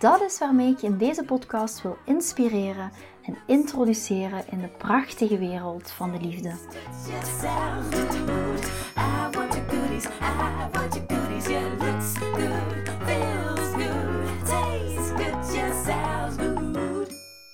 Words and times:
Dat 0.00 0.20
is 0.22 0.38
waarmee 0.38 0.70
ik 0.70 0.78
je 0.78 0.86
in 0.86 0.98
deze 0.98 1.24
podcast 1.24 1.82
wil 1.82 1.96
inspireren 2.04 2.90
en 3.22 3.36
introduceren 3.46 4.44
in 4.50 4.60
de 4.60 4.68
prachtige 4.68 5.38
wereld 5.38 5.90
van 5.90 6.12
de 6.12 6.20
liefde. 6.20 6.52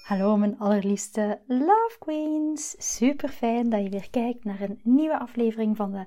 Hallo 0.02 0.36
mijn 0.36 0.58
allerliefste 0.58 1.40
Love 1.46 1.96
Queens. 1.98 2.74
Super 2.78 3.28
fijn 3.28 3.70
dat 3.70 3.82
je 3.82 3.88
weer 3.88 4.10
kijkt 4.10 4.44
naar 4.44 4.60
een 4.60 4.80
nieuwe 4.82 5.18
aflevering 5.18 5.76
van 5.76 5.92
de 5.92 6.04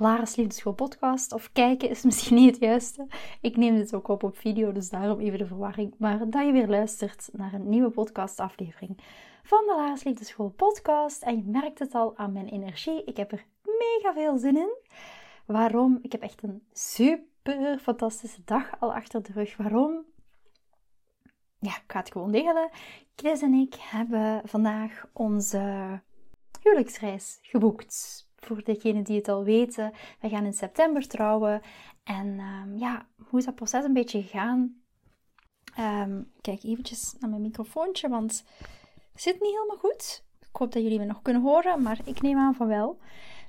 Lara's 0.00 0.36
Liefdeschool 0.36 0.72
podcast. 0.72 1.32
Of 1.32 1.52
kijken 1.52 1.88
is 1.88 2.02
misschien 2.08 2.36
niet 2.36 2.50
het 2.50 2.60
juiste. 2.60 3.06
Ik 3.40 3.56
neem 3.56 3.74
dit 3.76 3.94
ook 3.94 4.08
op 4.08 4.22
op 4.22 4.36
video, 4.36 4.72
dus 4.72 4.90
daarom 4.90 5.20
even 5.20 5.38
de 5.38 5.46
verwarring. 5.46 5.94
Maar 5.98 6.30
dat 6.30 6.46
je 6.46 6.52
weer 6.52 6.68
luistert 6.68 7.28
naar 7.32 7.52
een 7.52 7.68
nieuwe 7.68 7.90
podcastaflevering 7.90 8.98
van 9.42 9.66
de 9.66 9.74
Lara's 9.76 10.04
Liefdeschool 10.04 10.48
podcast. 10.48 11.22
En 11.22 11.36
je 11.36 11.42
merkt 11.46 11.78
het 11.78 11.94
al 11.94 12.16
aan 12.16 12.32
mijn 12.32 12.48
energie. 12.48 13.04
Ik 13.04 13.16
heb 13.16 13.32
er 13.32 13.44
mega 13.64 14.12
veel 14.14 14.38
zin 14.38 14.56
in. 14.56 14.76
Waarom? 15.46 15.98
Ik 16.02 16.12
heb 16.12 16.22
echt 16.22 16.42
een 16.42 16.62
super 16.72 17.78
fantastische 17.78 18.42
dag 18.44 18.80
al 18.80 18.94
achter 18.94 19.22
de 19.22 19.32
rug. 19.32 19.56
Waarom? 19.56 20.04
Ja, 21.58 21.76
ik 21.76 21.84
ga 21.86 21.98
het 21.98 22.12
gewoon 22.12 22.30
delen. 22.30 22.70
Chris 23.16 23.42
en 23.42 23.54
ik 23.54 23.74
hebben 23.74 24.42
vandaag 24.44 25.04
onze 25.12 26.00
huwelijksreis 26.62 27.38
geboekt 27.42 28.28
voor 28.40 28.64
degenen 28.64 29.04
die 29.04 29.16
het 29.16 29.28
al 29.28 29.44
weten, 29.44 29.92
we 30.20 30.28
gaan 30.28 30.44
in 30.44 30.52
september 30.52 31.08
trouwen. 31.08 31.60
En 32.04 32.38
ehm, 32.38 32.76
ja, 32.76 33.06
hoe 33.28 33.38
is 33.38 33.44
dat 33.44 33.54
proces 33.54 33.84
een 33.84 33.92
beetje 33.92 34.22
gegaan? 34.22 34.82
Um, 35.78 36.32
kijk 36.40 36.62
eventjes 36.62 37.16
naar 37.18 37.30
mijn 37.30 37.42
microfoontje, 37.42 38.08
want 38.08 38.44
het 39.12 39.22
zit 39.22 39.40
niet 39.40 39.54
helemaal 39.54 39.76
goed. 39.76 40.24
Ik 40.40 40.56
hoop 40.56 40.72
dat 40.72 40.82
jullie 40.82 40.98
me 40.98 41.04
nog 41.04 41.22
kunnen 41.22 41.42
horen, 41.42 41.82
maar 41.82 42.00
ik 42.04 42.20
neem 42.22 42.38
aan 42.38 42.54
van 42.54 42.66
wel. 42.66 42.98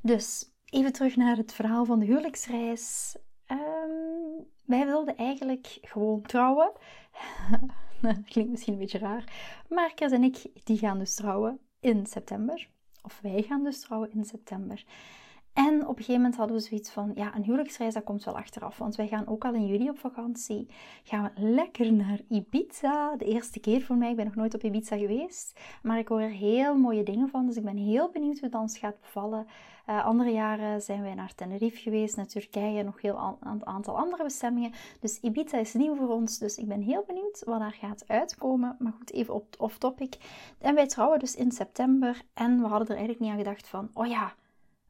Dus 0.02 0.52
even 0.66 0.92
terug 0.92 1.16
naar 1.16 1.38
het 1.38 1.54
verhaal 1.54 1.86
van 1.86 2.00
de 2.00 2.06
huwelijksreis. 2.06 3.16
Um, 3.48 4.48
wij 4.66 4.86
wilden 4.86 5.18
eigenlijk 5.18 5.78
gewoon 5.82 6.22
trouwen. 6.22 6.72
dat 8.02 8.24
klinkt 8.26 8.52
misschien 8.52 8.74
een 8.74 8.80
beetje 8.80 8.98
raar. 8.98 9.34
Maar 9.70 9.92
Chris 9.96 10.12
en 10.12 10.24
ik 10.24 10.52
die 10.64 10.78
gaan 10.78 11.00
dus 11.00 11.16
trouwen 11.16 11.60
in 11.80 12.06
september. 12.06 12.70
Of 13.02 13.20
wij 13.22 13.42
gaan 13.42 13.64
dus 13.64 13.80
trouwen 13.80 14.12
in 14.12 14.26
september. 14.26 14.84
En 15.54 15.82
op 15.82 15.90
een 15.90 15.96
gegeven 15.96 16.14
moment 16.14 16.36
hadden 16.36 16.56
we 16.56 16.62
zoiets 16.62 16.90
van, 16.90 17.12
ja, 17.16 17.36
een 17.36 17.44
huwelijksreis, 17.44 17.94
dat 17.94 18.04
komt 18.04 18.24
wel 18.24 18.38
achteraf. 18.38 18.78
Want 18.78 18.96
wij 18.96 19.08
gaan 19.08 19.28
ook 19.28 19.46
al 19.46 19.54
in 19.54 19.68
juli 19.68 19.90
op 19.90 20.00
vakantie. 20.00 20.68
Gaan 21.04 21.24
we 21.24 21.42
lekker 21.42 21.94
naar 21.94 22.20
Ibiza. 22.30 23.16
De 23.16 23.26
eerste 23.26 23.60
keer 23.60 23.82
voor 23.82 23.96
mij. 23.96 24.10
Ik 24.10 24.16
ben 24.16 24.26
nog 24.26 24.36
nooit 24.36 24.54
op 24.54 24.64
Ibiza 24.64 24.98
geweest. 24.98 25.60
Maar 25.82 25.98
ik 25.98 26.08
hoor 26.08 26.22
er 26.22 26.30
heel 26.30 26.76
mooie 26.76 27.04
dingen 27.04 27.30
van. 27.30 27.46
Dus 27.46 27.56
ik 27.56 27.64
ben 27.64 27.78
heel 27.78 28.10
benieuwd 28.10 28.40
hoe 28.40 28.50
het 28.50 28.60
ons 28.60 28.78
gaat 28.78 29.00
bevallen. 29.02 29.48
Uh, 29.90 30.06
andere 30.06 30.32
jaren 30.32 30.82
zijn 30.82 31.02
wij 31.02 31.14
naar 31.14 31.36
Tenerife 31.36 31.78
geweest, 31.78 32.16
naar 32.16 32.28
Turkije, 32.28 32.84
nog 32.84 33.02
heel 33.02 33.38
een 33.40 33.66
aantal 33.66 33.98
andere 33.98 34.24
bestemmingen. 34.24 34.72
Dus 35.00 35.20
Ibiza 35.20 35.58
is 35.58 35.74
nieuw 35.74 35.96
voor 35.96 36.10
ons, 36.10 36.38
dus 36.38 36.58
ik 36.58 36.68
ben 36.68 36.82
heel 36.82 37.04
benieuwd 37.08 37.44
wat 37.46 37.60
daar 37.60 37.74
gaat 37.74 38.04
uitkomen. 38.08 38.76
Maar 38.80 38.94
goed, 38.98 39.12
even 39.12 39.34
op 39.34 39.56
off 39.58 39.78
topic. 39.78 40.18
En 40.60 40.76
wij 40.76 40.88
trouwen 40.88 41.20
dus 41.20 41.36
in 41.36 41.52
september 41.52 42.22
en 42.34 42.62
we 42.62 42.68
hadden 42.68 42.88
er 42.88 42.96
eigenlijk 42.96 43.20
niet 43.20 43.32
aan 43.32 43.38
gedacht 43.38 43.68
van, 43.68 43.90
oh 43.94 44.08
ja, 44.08 44.34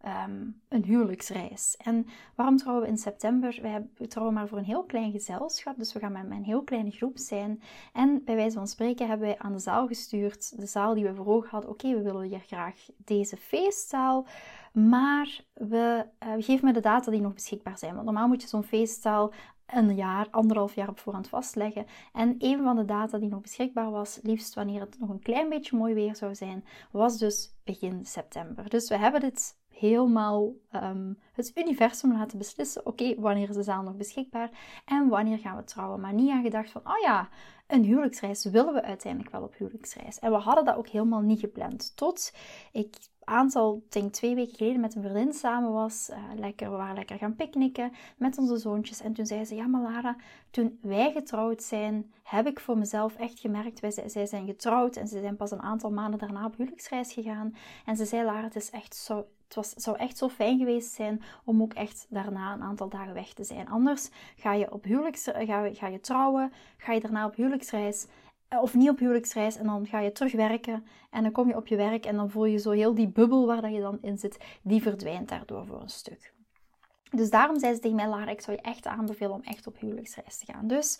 um, 0.06 0.62
een 0.68 0.84
huwelijksreis. 0.84 1.78
En 1.78 2.08
waarom 2.36 2.58
trouwen 2.58 2.84
we 2.84 2.90
in 2.90 2.98
september? 2.98 3.60
Wij 3.62 4.08
trouwen 4.08 4.36
maar 4.36 4.48
voor 4.48 4.58
een 4.58 4.64
heel 4.64 4.84
klein 4.84 5.12
gezelschap, 5.12 5.78
dus 5.78 5.94
we 5.94 6.00
gaan 6.00 6.12
met 6.12 6.24
een 6.30 6.44
heel 6.44 6.64
kleine 6.64 6.92
groep 6.92 7.18
zijn. 7.18 7.62
En 7.94 8.24
bij 8.24 8.36
wijze 8.36 8.58
van 8.58 8.68
spreken 8.68 9.08
hebben 9.08 9.28
wij 9.28 9.38
aan 9.38 9.54
de 9.54 9.60
zaal 9.60 9.88
gestuurd, 9.88 10.60
de 10.60 10.66
zaal 10.66 10.94
die 10.94 11.04
we 11.04 11.16
voor 11.16 11.28
ogen 11.28 11.50
hadden, 11.50 11.70
oké, 11.70 11.94
we 11.96 12.02
willen 12.02 12.28
hier 12.28 12.40
graag 12.40 12.76
deze 12.98 13.38
feestzaal, 13.38 14.28
maar 14.74 15.44
we, 15.54 16.06
we 16.20 16.42
geven 16.42 16.66
me 16.66 16.74
de 16.74 16.80
data 16.80 17.12
die 17.12 17.22
nog 17.22 17.34
beschikbaar 17.34 17.78
zijn. 17.78 17.94
Want 17.94 18.06
normaal 18.06 18.28
moet 18.28 18.42
je 18.42 18.48
zo'n 18.48 18.64
feestzaal 18.64 19.34
een 19.66 19.96
jaar, 19.96 20.28
anderhalf 20.32 20.76
jaar 20.76 20.90
op 20.90 21.00
voorhand 21.00 21.28
vastleggen. 21.28 21.86
En 22.14 22.36
een 22.40 22.64
van 22.64 22.76
de 22.76 22.86
data 22.86 23.18
die 23.18 23.30
nog 23.30 23.42
beschikbaar 23.42 23.92
was, 23.92 24.20
liefst 24.24 24.54
wanneer 24.54 24.82
het 24.82 25.00
nog 25.00 25.10
een 25.10 25.22
klein 25.22 25.50
beetje 25.50 25.78
mooi 25.78 25.94
weer 25.94 26.16
zou 26.16 26.36
zijn, 26.36 26.66
was 26.92 27.18
dus 27.18 27.56
begin 27.64 28.06
september. 28.06 28.70
Dus 28.70 28.90
we 28.90 28.98
hebben 28.98 29.22
dit 29.22 29.60
helemaal 29.72 30.54
um, 30.76 31.18
het 31.34 31.52
universum 31.56 32.14
laten 32.14 32.38
beslissen: 32.38 32.86
oké, 32.86 33.16
wanneer 33.20 33.50
is 33.50 33.56
de 33.56 33.64
zaal 33.64 33.84
nog 33.84 33.96
beschikbaar 33.96 34.50
en 34.86 35.08
wanneer 35.08 35.38
gaan 35.38 35.58
we 35.58 35.64
trouwen. 35.64 36.00
Maar 36.00 36.14
niet 36.14 36.30
aan 36.30 36.44
gedacht 36.44 36.72
van: 36.72 36.82
oh 36.84 37.00
ja, 37.02 37.30
een 37.68 37.84
huwelijksreis 37.84 38.46
willen 38.46 38.74
we 38.74 38.84
uiteindelijk 38.84 39.32
wel 39.32 39.44
op 39.44 39.56
huwelijksreis. 39.58 40.20
En 40.20 40.32
we 40.32 40.38
hadden 40.38 40.66
dat 40.66 40.76
ook 40.76 40.88
helemaal 40.88 41.22
niet 41.22 41.40
gepland. 41.40 41.96
Tot 41.96 42.34
ik 42.72 42.96
aantal, 43.32 43.84
denk 43.90 44.14
twee 44.14 44.36
weken 44.36 44.56
geleden 44.56 44.82
met 44.82 44.96
een 44.96 45.02
vriendin 45.02 45.34
samen 45.34 45.72
was. 45.72 46.10
Uh, 46.10 46.18
lekker, 46.36 46.72
we 46.72 46.78
waren 46.78 46.96
lekker 46.96 47.18
gaan 47.18 47.36
picknicken 47.36 47.92
met 48.18 48.38
onze 48.38 48.58
zoontjes. 48.58 49.02
En 49.02 49.14
toen 49.14 49.26
zei 49.26 49.46
ze, 49.46 49.56
ja 49.56 49.68
maar 49.68 49.82
Lara, 49.82 50.16
toen 50.50 50.80
wij 50.82 51.12
getrouwd 51.12 51.64
zijn, 51.64 52.14
heb 52.24 52.48
ik 52.48 52.60
voor 52.60 52.78
mezelf 52.78 53.16
echt 53.16 53.40
gemerkt, 53.40 53.80
wij, 53.80 53.92
zij 54.06 54.26
zijn 54.26 54.46
getrouwd 54.46 54.96
en 54.96 55.08
ze 55.08 55.20
zijn 55.20 55.36
pas 55.36 55.52
een 55.52 55.62
aantal 55.62 55.92
maanden 55.92 56.20
daarna 56.20 56.46
op 56.46 56.58
huwelijksreis 56.58 57.14
gegaan. 57.14 57.56
En 57.86 57.96
ze 57.96 58.06
zei, 58.06 58.24
Lara, 58.24 58.44
het 58.44 58.56
is 58.56 58.70
echt 58.70 58.96
zo, 58.96 59.26
het 59.56 59.56
was, 59.56 59.84
zou 59.84 59.98
echt 59.98 60.18
zo 60.18 60.30
fijn 60.30 60.58
geweest 60.58 60.94
zijn 60.94 61.22
om 61.44 61.62
ook 61.62 61.74
echt 61.74 62.06
daarna 62.10 62.54
een 62.54 62.62
aantal 62.62 62.90
dagen 62.90 63.14
weg 63.14 63.34
te 63.34 63.44
zijn. 63.44 63.68
Anders 63.68 64.10
ga 64.36 64.54
je 64.54 64.72
op 64.72 64.84
huwelijks, 64.84 65.24
ga, 65.24 65.70
ga 65.74 65.88
je 65.88 66.00
trouwen, 66.00 66.54
ga 66.78 66.94
je 66.94 67.00
daarna 67.00 67.26
op 67.26 67.36
huwelijksreis 67.36 68.08
eh, 68.48 68.62
of 68.62 68.74
niet 68.74 68.90
op 68.90 69.00
huwelijksreis 69.00 69.58
en 69.58 69.66
dan 69.66 69.88
ga 69.88 70.00
je 70.00 70.12
terugwerken 70.12 70.86
en 71.10 71.24
dan 71.24 71.32
kom 71.32 71.48
je 71.48 71.56
op 71.56 71.68
je 71.68 71.76
werk 71.76 72.06
en 72.06 72.16
dan 72.16 72.30
voel 72.30 72.46
je 72.46 72.58
zo 72.58 72.72
heel 72.72 72.96
die 72.96 73.08
bubbel 73.08 73.46
waar 73.46 73.62
dat 73.62 73.74
je 73.74 73.80
dan 73.80 73.98
in 74.02 74.18
zit, 74.18 74.38
die 74.62 74.82
verdwijnt 74.82 75.30
daardoor 75.30 75.66
voor 75.66 75.82
een 75.82 75.90
stuk. 75.90 76.34
Dus 77.12 77.30
daarom 77.30 77.60
zei 77.60 77.74
ze 77.74 77.80
tegen 77.80 77.96
mij, 77.96 78.08
Lara, 78.08 78.32
ik 78.32 78.42
zou 78.42 78.58
je 78.58 78.64
echt 78.64 78.86
aanbevelen 78.88 79.32
om 79.32 79.42
echt 79.44 79.68
op 79.68 79.80
huwelijksreis 79.80 80.38
te 80.38 80.46
gaan. 80.46 80.68
Dus 80.68 81.00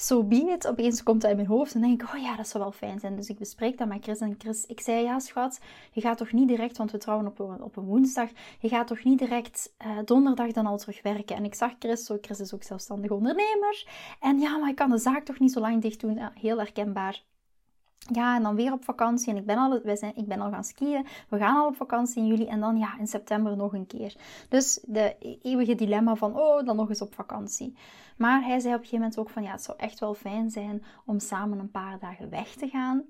so 0.00 0.24
be 0.24 0.36
it. 0.36 0.66
Opeens 0.66 1.02
komt 1.02 1.20
dat 1.20 1.30
in 1.30 1.36
mijn 1.36 1.48
hoofd 1.48 1.74
en 1.74 1.80
denk 1.80 2.02
ik, 2.02 2.14
oh 2.14 2.22
ja, 2.22 2.36
dat 2.36 2.48
zou 2.48 2.62
wel 2.62 2.72
fijn 2.72 3.00
zijn. 3.00 3.16
Dus 3.16 3.28
ik 3.28 3.38
bespreek 3.38 3.78
dat 3.78 3.88
met 3.88 4.02
Chris 4.02 4.18
en 4.18 4.34
Chris. 4.38 4.66
Ik 4.66 4.80
zei, 4.80 5.02
ja 5.02 5.18
schat, 5.18 5.60
je 5.92 6.00
gaat 6.00 6.18
toch 6.18 6.32
niet 6.32 6.48
direct, 6.48 6.76
want 6.76 6.90
we 6.90 6.98
trouwen 6.98 7.26
op 7.26 7.38
een, 7.38 7.62
op 7.62 7.76
een 7.76 7.84
woensdag, 7.84 8.28
je 8.58 8.68
gaat 8.68 8.86
toch 8.86 9.04
niet 9.04 9.18
direct 9.18 9.72
uh, 9.86 9.98
donderdag 10.04 10.52
dan 10.52 10.66
al 10.66 10.78
terug 10.78 11.02
werken. 11.02 11.36
En 11.36 11.44
ik 11.44 11.54
zag 11.54 11.72
Chris, 11.78 12.04
zo, 12.04 12.18
Chris 12.20 12.40
is 12.40 12.54
ook 12.54 12.62
zelfstandig 12.62 13.10
ondernemer. 13.10 13.86
En 14.20 14.38
ja, 14.38 14.56
maar 14.56 14.68
ik 14.68 14.76
kan 14.76 14.90
de 14.90 14.98
zaak 14.98 15.24
toch 15.24 15.38
niet 15.38 15.52
zo 15.52 15.60
lang 15.60 15.82
dicht 15.82 16.00
doen. 16.00 16.18
Heel 16.34 16.58
herkenbaar. 16.58 17.22
Ja, 18.08 18.36
en 18.36 18.42
dan 18.42 18.54
weer 18.54 18.72
op 18.72 18.84
vakantie. 18.84 19.30
En 19.30 19.36
ik 19.36 19.46
ben, 19.46 19.58
al, 19.58 19.80
wij 19.82 19.96
zijn, 19.96 20.16
ik 20.16 20.26
ben 20.26 20.40
al 20.40 20.50
gaan 20.50 20.64
skiën. 20.64 21.06
We 21.28 21.38
gaan 21.38 21.56
al 21.56 21.66
op 21.66 21.76
vakantie 21.76 22.22
in 22.22 22.28
juli. 22.28 22.46
En 22.46 22.60
dan 22.60 22.78
ja, 22.78 22.98
in 22.98 23.06
september 23.06 23.56
nog 23.56 23.72
een 23.74 23.86
keer. 23.86 24.16
Dus 24.48 24.80
de 24.86 25.38
eeuwige 25.42 25.74
dilemma 25.74 26.14
van, 26.14 26.38
oh, 26.38 26.64
dan 26.64 26.76
nog 26.76 26.88
eens 26.88 27.02
op 27.02 27.14
vakantie. 27.14 27.76
Maar 28.16 28.44
hij 28.44 28.60
zei 28.60 28.74
op 28.74 28.80
een 28.80 28.86
gegeven 28.86 28.98
moment 28.98 29.18
ook 29.18 29.30
van, 29.30 29.42
ja, 29.42 29.50
het 29.50 29.62
zou 29.62 29.78
echt 29.78 29.98
wel 30.00 30.14
fijn 30.14 30.50
zijn 30.50 30.84
om 31.06 31.18
samen 31.18 31.58
een 31.58 31.70
paar 31.70 31.98
dagen 31.98 32.30
weg 32.30 32.54
te 32.54 32.68
gaan. 32.68 33.04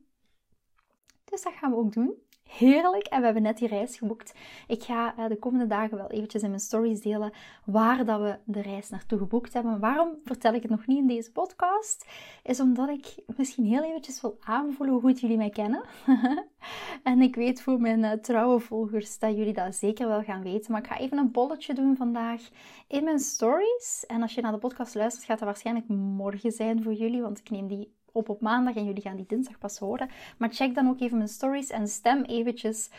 Dus 1.24 1.42
dat 1.42 1.52
gaan 1.52 1.70
we 1.70 1.76
ook 1.76 1.92
doen 1.92 2.14
heerlijk. 2.50 3.06
En 3.06 3.18
we 3.18 3.24
hebben 3.24 3.42
net 3.42 3.58
die 3.58 3.68
reis 3.68 3.96
geboekt. 3.96 4.34
Ik 4.66 4.82
ga 4.82 5.14
uh, 5.18 5.28
de 5.28 5.38
komende 5.38 5.66
dagen 5.66 5.96
wel 5.96 6.10
eventjes 6.10 6.42
in 6.42 6.48
mijn 6.48 6.60
stories 6.60 7.00
delen 7.00 7.32
waar 7.64 8.04
dat 8.04 8.20
we 8.20 8.38
de 8.44 8.62
reis 8.62 8.90
naartoe 8.90 9.18
geboekt 9.18 9.52
hebben. 9.52 9.80
Waarom 9.80 10.18
vertel 10.24 10.54
ik 10.54 10.62
het 10.62 10.70
nog 10.70 10.86
niet 10.86 10.98
in 10.98 11.06
deze 11.06 11.32
podcast? 11.32 12.06
Is 12.42 12.60
omdat 12.60 12.88
ik 12.88 13.14
misschien 13.36 13.64
heel 13.64 13.84
eventjes 13.84 14.20
wil 14.20 14.36
aanvoelen 14.40 14.94
hoe 14.94 15.02
goed 15.02 15.20
jullie 15.20 15.36
mij 15.36 15.50
kennen. 15.50 15.82
en 17.02 17.20
ik 17.20 17.34
weet 17.34 17.62
voor 17.62 17.80
mijn 17.80 18.04
uh, 18.04 18.12
trouwe 18.12 18.60
volgers 18.60 19.18
dat 19.18 19.36
jullie 19.36 19.52
dat 19.52 19.74
zeker 19.74 20.08
wel 20.08 20.22
gaan 20.22 20.42
weten. 20.42 20.72
Maar 20.72 20.80
ik 20.80 20.86
ga 20.86 20.98
even 20.98 21.18
een 21.18 21.30
bolletje 21.30 21.74
doen 21.74 21.96
vandaag 21.96 22.40
in 22.88 23.04
mijn 23.04 23.18
stories. 23.18 24.04
En 24.06 24.22
als 24.22 24.34
je 24.34 24.40
naar 24.40 24.52
de 24.52 24.58
podcast 24.58 24.94
luistert, 24.94 25.24
gaat 25.24 25.38
dat 25.38 25.48
waarschijnlijk 25.48 25.88
morgen 25.88 26.52
zijn 26.52 26.82
voor 26.82 26.92
jullie. 26.92 27.22
Want 27.22 27.38
ik 27.38 27.50
neem 27.50 27.66
die 27.66 27.98
op 28.12 28.28
op 28.28 28.40
maandag 28.40 28.74
en 28.74 28.84
jullie 28.84 29.02
gaan 29.02 29.16
die 29.16 29.26
dinsdag 29.26 29.58
pas 29.58 29.78
horen. 29.78 30.10
Maar 30.38 30.50
check 30.50 30.74
dan 30.74 30.88
ook 30.88 31.00
even 31.00 31.16
mijn 31.16 31.28
stories 31.28 31.70
en 31.70 31.88
stem 31.88 32.22
eventjes 32.22 32.90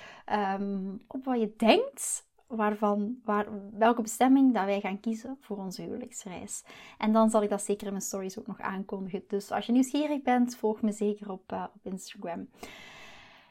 um, 0.59 1.01
op 1.07 1.25
wat 1.25 1.39
je 1.39 1.53
denkt 1.57 2.29
waarvan, 2.47 3.19
waar, 3.23 3.47
welke 3.77 4.01
bestemming 4.01 4.53
dat 4.53 4.65
wij 4.65 4.79
gaan 4.79 4.99
kiezen 4.99 5.37
voor 5.39 5.57
onze 5.57 5.81
huwelijksreis. 5.81 6.63
En 6.97 7.13
dan 7.13 7.29
zal 7.29 7.43
ik 7.43 7.49
dat 7.49 7.61
zeker 7.61 7.85
in 7.85 7.91
mijn 7.91 8.05
stories 8.05 8.39
ook 8.39 8.47
nog 8.47 8.59
aankondigen. 8.59 9.23
Dus 9.27 9.51
als 9.51 9.65
je 9.65 9.71
nieuwsgierig 9.71 10.21
bent, 10.21 10.55
volg 10.55 10.81
me 10.81 10.91
zeker 10.91 11.31
op, 11.31 11.51
uh, 11.51 11.65
op 11.75 11.91
Instagram. 11.91 12.49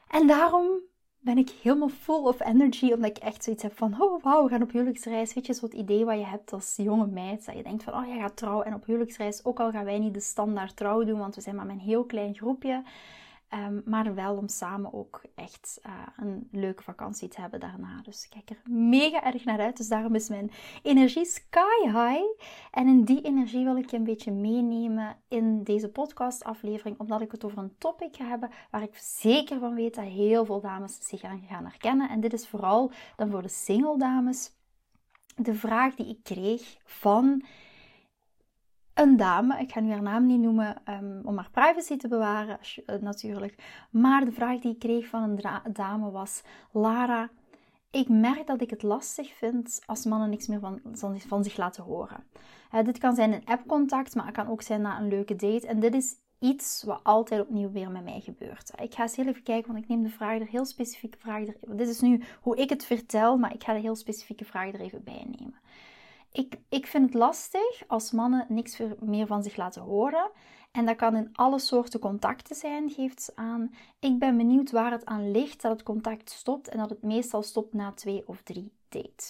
En 0.08 0.26
daarom 0.26 0.80
ben 1.20 1.38
ik 1.38 1.50
helemaal 1.62 1.88
full 1.88 2.24
of 2.24 2.40
energy, 2.40 2.92
omdat 2.92 3.10
ik 3.10 3.18
echt 3.18 3.44
zoiets 3.44 3.62
heb 3.62 3.76
van, 3.76 4.02
oh 4.02 4.22
wauw, 4.22 4.42
we 4.44 4.48
gaan 4.50 4.62
op 4.62 4.72
huwelijksreis. 4.72 5.34
Weet 5.34 5.46
je, 5.46 5.54
zo'n 5.54 5.78
idee 5.78 6.04
wat 6.04 6.18
je 6.18 6.24
hebt 6.24 6.52
als 6.52 6.76
jonge 6.76 7.06
meid, 7.06 7.46
dat 7.46 7.56
je 7.56 7.62
denkt 7.62 7.82
van, 7.82 7.94
oh, 7.94 8.06
je 8.06 8.20
gaat 8.20 8.36
trouwen 8.36 8.66
en 8.66 8.74
op 8.74 8.84
huwelijksreis, 8.86 9.44
ook 9.44 9.60
al 9.60 9.70
gaan 9.70 9.84
wij 9.84 9.98
niet 9.98 10.14
de 10.14 10.20
standaard 10.20 10.76
trouw 10.76 11.04
doen, 11.04 11.18
want 11.18 11.34
we 11.34 11.40
zijn 11.40 11.56
maar 11.56 11.66
met 11.66 11.74
een 11.74 11.80
heel 11.82 12.04
klein 12.04 12.34
groepje. 12.34 12.82
Ehm, 13.50 13.80
maar 13.84 14.14
wel 14.14 14.36
om 14.36 14.48
samen 14.48 14.92
ook 14.92 15.22
echt 15.34 15.80
uh, 15.86 15.92
een 16.16 16.48
leuke 16.50 16.82
vakantie 16.82 17.28
te 17.28 17.40
hebben 17.40 17.60
daarna. 17.60 18.02
Dus 18.02 18.24
ik 18.24 18.30
kijk 18.30 18.50
er 18.50 18.70
mega 18.72 19.24
erg 19.24 19.44
naar 19.44 19.60
uit. 19.60 19.76
Dus 19.76 19.88
daarom 19.88 20.14
is 20.14 20.28
mijn 20.28 20.50
energie 20.82 21.24
sky 21.24 21.82
high. 21.82 22.24
En 22.70 22.86
in 22.86 23.04
die 23.04 23.22
energie 23.22 23.64
wil 23.64 23.76
ik 23.76 23.90
je 23.90 23.96
een 23.96 24.04
beetje 24.04 24.32
meenemen 24.32 25.16
in 25.28 25.62
deze 25.62 25.88
podcastaflevering. 25.88 26.98
Omdat 26.98 27.20
ik 27.20 27.32
het 27.32 27.44
over 27.44 27.58
een 27.58 27.78
topic 27.78 28.16
ga 28.16 28.24
hebben 28.24 28.50
waar 28.70 28.82
ik 28.82 28.96
zeker 28.96 29.58
van 29.58 29.74
weet 29.74 29.94
dat 29.94 30.04
heel 30.04 30.44
veel 30.44 30.60
dames 30.60 30.98
zich 31.00 31.22
aan 31.22 31.44
gaan 31.48 31.64
herkennen. 31.64 32.08
En 32.08 32.20
dit 32.20 32.32
is 32.32 32.48
vooral 32.48 32.92
dan 33.16 33.30
voor 33.30 33.42
de 33.42 33.48
single 33.48 33.98
dames. 33.98 34.52
De 35.36 35.54
vraag 35.54 35.94
die 35.94 36.08
ik 36.08 36.22
kreeg 36.22 36.76
van 36.84 37.44
een 39.00 39.16
dame, 39.16 39.58
ik 39.60 39.72
ga 39.72 39.80
nu 39.80 39.90
haar 39.90 40.02
naam 40.02 40.26
niet 40.26 40.40
noemen 40.40 40.76
um, 40.88 41.20
om 41.24 41.36
haar 41.36 41.50
privacy 41.50 41.96
te 41.96 42.08
bewaren 42.08 42.58
uh, 42.86 42.96
natuurlijk, 43.00 43.86
maar 43.90 44.24
de 44.24 44.32
vraag 44.32 44.60
die 44.60 44.72
ik 44.72 44.78
kreeg 44.78 45.06
van 45.06 45.22
een 45.22 45.72
dame 45.72 46.10
was: 46.10 46.42
Lara, 46.72 47.30
ik 47.90 48.08
merk 48.08 48.46
dat 48.46 48.60
ik 48.60 48.70
het 48.70 48.82
lastig 48.82 49.32
vind 49.34 49.82
als 49.86 50.04
mannen 50.04 50.30
niks 50.30 50.46
meer 50.46 50.60
van, 50.60 50.80
van 51.26 51.44
zich 51.44 51.56
laten 51.56 51.84
horen. 51.84 52.24
Dit 52.84 52.98
kan 52.98 53.14
zijn 53.14 53.32
een 53.32 53.44
appcontact, 53.44 54.14
maar 54.14 54.26
het 54.26 54.34
kan 54.34 54.48
ook 54.48 54.62
zijn 54.62 54.80
na 54.80 54.98
een 54.98 55.08
leuke 55.08 55.36
date. 55.36 55.66
En 55.66 55.80
dit 55.80 55.94
is 55.94 56.14
iets 56.38 56.82
wat 56.82 57.00
altijd 57.02 57.40
opnieuw 57.40 57.70
weer 57.70 57.90
met 57.90 58.04
mij 58.04 58.20
gebeurt. 58.20 58.72
Ik 58.82 58.94
ga 58.94 59.02
eens 59.02 59.16
heel 59.16 59.26
even 59.26 59.42
kijken, 59.42 59.72
want 59.72 59.84
ik 59.84 59.88
neem 59.88 60.02
de 60.02 60.08
vraag 60.08 60.40
er 60.40 60.46
heel 60.46 60.64
specifieke 60.64 61.18
vraag 61.18 61.46
er. 61.46 61.56
Dit 61.76 61.88
is 61.88 62.00
nu 62.00 62.22
hoe 62.40 62.56
ik 62.56 62.68
het 62.68 62.84
vertel, 62.84 63.36
maar 63.36 63.54
ik 63.54 63.64
ga 63.64 63.72
de 63.72 63.80
heel 63.80 63.96
specifieke 63.96 64.44
vraag 64.44 64.72
er 64.72 64.80
even 64.80 65.04
bij 65.04 65.26
nemen. 65.38 65.60
Ik, 66.32 66.56
ik 66.68 66.86
vind 66.86 67.04
het 67.04 67.14
lastig 67.14 67.82
als 67.86 68.10
mannen 68.10 68.46
niks 68.48 68.82
meer 69.00 69.26
van 69.26 69.42
zich 69.42 69.56
laten 69.56 69.82
horen. 69.82 70.30
En 70.70 70.86
dat 70.86 70.96
kan 70.96 71.16
in 71.16 71.28
alle 71.32 71.58
soorten 71.58 72.00
contacten 72.00 72.56
zijn, 72.56 72.90
geeft 72.90 73.22
ze 73.22 73.32
aan. 73.34 73.74
Ik 74.00 74.18
ben 74.18 74.36
benieuwd 74.36 74.70
waar 74.70 74.90
het 74.90 75.04
aan 75.04 75.30
ligt 75.30 75.62
dat 75.62 75.72
het 75.72 75.82
contact 75.82 76.30
stopt 76.30 76.68
en 76.68 76.78
dat 76.78 76.90
het 76.90 77.02
meestal 77.02 77.42
stopt 77.42 77.72
na 77.72 77.92
twee 77.92 78.28
of 78.28 78.42
drie 78.42 78.72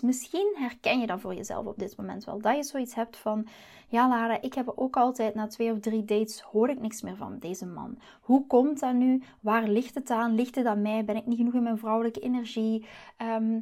Misschien 0.03 0.55
herken 0.59 1.01
je 1.01 1.07
dat 1.07 1.21
voor 1.21 1.35
jezelf 1.35 1.67
op 1.67 1.79
dit 1.79 1.97
moment 1.97 2.25
wel. 2.25 2.41
Dat 2.41 2.57
je 2.57 2.63
zoiets 2.63 2.95
hebt 2.95 3.17
van, 3.17 3.47
ja 3.89 4.09
Lara, 4.09 4.41
ik 4.41 4.55
heb 4.55 4.73
ook 4.75 4.97
altijd 4.97 5.35
na 5.35 5.47
twee 5.47 5.73
of 5.73 5.81
drie 5.81 6.05
dates 6.05 6.41
hoor 6.41 6.69
ik 6.69 6.81
niks 6.81 7.03
meer 7.03 7.17
van 7.17 7.39
deze 7.39 7.67
man. 7.67 7.99
Hoe 8.21 8.47
komt 8.47 8.81
dat 8.81 8.95
nu? 8.95 9.23
Waar 9.41 9.69
ligt 9.69 9.95
het 9.95 10.11
aan? 10.11 10.35
Ligt 10.35 10.55
het 10.55 10.67
aan 10.67 10.83
mij? 10.83 11.05
Ben 11.05 11.17
ik 11.17 11.27
niet 11.27 11.37
genoeg 11.37 11.55
in 11.55 11.63
mijn 11.63 11.79
vrouwelijke 11.79 12.21
energie? 12.21 12.87
Ehm, 13.17 13.61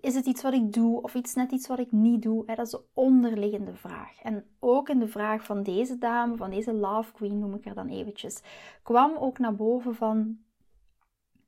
is 0.00 0.14
het 0.14 0.26
iets 0.26 0.42
wat 0.42 0.52
ik 0.52 0.72
doe 0.72 1.02
of 1.02 1.14
iets 1.14 1.34
net 1.34 1.52
iets 1.52 1.66
wat 1.66 1.78
ik 1.78 1.92
niet 1.92 2.22
doe? 2.22 2.44
Dat 2.46 2.58
is 2.58 2.70
de 2.70 2.84
onderliggende 2.94 3.74
vraag. 3.74 4.22
En 4.22 4.44
ook 4.58 4.88
in 4.88 4.98
de 4.98 5.08
vraag 5.08 5.44
van 5.44 5.62
deze 5.62 5.98
dame, 5.98 6.36
van 6.36 6.50
deze 6.50 6.72
love 6.72 7.12
queen 7.12 7.38
noem 7.38 7.54
ik 7.54 7.64
haar 7.64 7.74
dan 7.74 7.88
eventjes, 7.88 8.42
kwam 8.82 9.16
ook 9.16 9.38
naar 9.38 9.54
boven 9.54 9.94
van, 9.94 10.38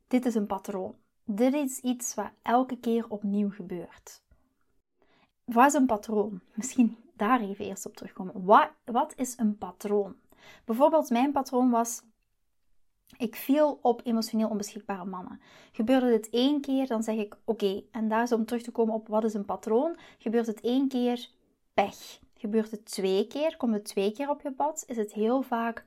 dit 0.07 0.27
is 0.27 0.35
een 0.35 0.47
patroon. 0.47 0.95
Dit 1.31 1.55
is 1.55 1.81
iets 1.81 2.15
wat 2.15 2.31
elke 2.43 2.77
keer 2.77 3.05
opnieuw 3.09 3.51
gebeurt. 3.51 4.23
Wat 5.45 5.67
is 5.67 5.75
een 5.75 5.87
patroon? 5.87 6.41
Misschien 6.55 6.97
daar 7.17 7.41
even 7.41 7.65
eerst 7.65 7.87
op 7.87 7.97
terugkomen. 7.97 8.45
Wat, 8.45 8.71
wat 8.85 9.13
is 9.17 9.39
een 9.39 9.59
patroon? 9.59 10.17
Bijvoorbeeld, 10.65 11.11
mijn 11.11 11.33
patroon 11.33 11.71
was: 11.71 12.03
ik 13.17 13.37
viel 13.37 13.79
op 13.83 14.01
emotioneel 14.05 14.49
onbeschikbare 14.49 15.05
mannen. 15.05 15.41
Gebeurde 15.73 16.09
dit 16.09 16.31
één 16.31 16.61
keer, 16.61 16.87
dan 16.87 17.03
zeg 17.03 17.17
ik 17.17 17.37
oké. 17.45 17.83
En 17.91 18.09
daar 18.09 18.23
is 18.23 18.33
om 18.33 18.45
terug 18.45 18.63
te 18.63 18.71
komen 18.71 18.95
op 18.95 19.09
wat 19.09 19.25
is 19.25 19.35
een 19.35 19.45
patroon. 19.45 19.97
Gebeurt 20.19 20.47
het 20.47 20.61
één 20.61 20.89
keer, 20.89 21.29
pech. 21.75 22.21
Gebeurt 22.35 22.71
het 22.71 22.85
twee 22.85 23.27
keer, 23.27 23.57
komt 23.57 23.75
het 23.75 23.85
twee 23.85 24.13
keer 24.13 24.31
op 24.31 24.41
je 24.41 24.53
pad, 24.53 24.85
is 24.87 24.97
het 24.97 25.13
heel 25.13 25.43
vaak 25.43 25.85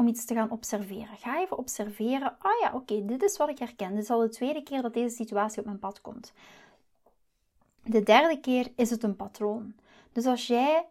om 0.00 0.08
iets 0.08 0.24
te 0.24 0.34
gaan 0.34 0.50
observeren. 0.50 1.16
Ga 1.16 1.40
even 1.40 1.58
observeren. 1.58 2.36
Ah 2.38 2.60
ja, 2.60 2.72
oké, 2.74 3.04
dit 3.04 3.22
is 3.22 3.36
wat 3.36 3.48
ik 3.48 3.58
herken. 3.58 3.94
Dit 3.94 4.02
is 4.02 4.10
al 4.10 4.20
de 4.20 4.28
tweede 4.28 4.62
keer 4.62 4.82
dat 4.82 4.94
deze 4.94 5.16
situatie 5.16 5.58
op 5.58 5.64
mijn 5.64 5.78
pad 5.78 6.00
komt. 6.00 6.32
De 7.84 8.02
derde 8.02 8.40
keer 8.40 8.72
is 8.76 8.90
het 8.90 9.02
een 9.02 9.16
patroon. 9.16 9.74
Dus 10.12 10.26
als 10.26 10.46
jij 10.46 10.86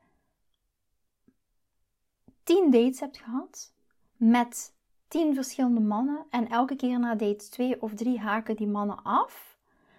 tien 2.44 2.72
dates 2.72 3.00
hebt 3.00 3.18
gehad 3.18 3.74
met 4.18 4.74
tien 5.08 5.34
verschillende 5.34 5.80
mannen 5.80 6.26
en 6.30 6.50
elke 6.50 6.76
keer 6.76 7.00
na 7.00 7.16
date 7.16 7.50
twee 7.50 7.82
of 7.82 7.94
drie 7.94 8.20
haken 8.20 8.56
die 8.56 8.68
mannen 8.68 9.04
af, 9.04 9.58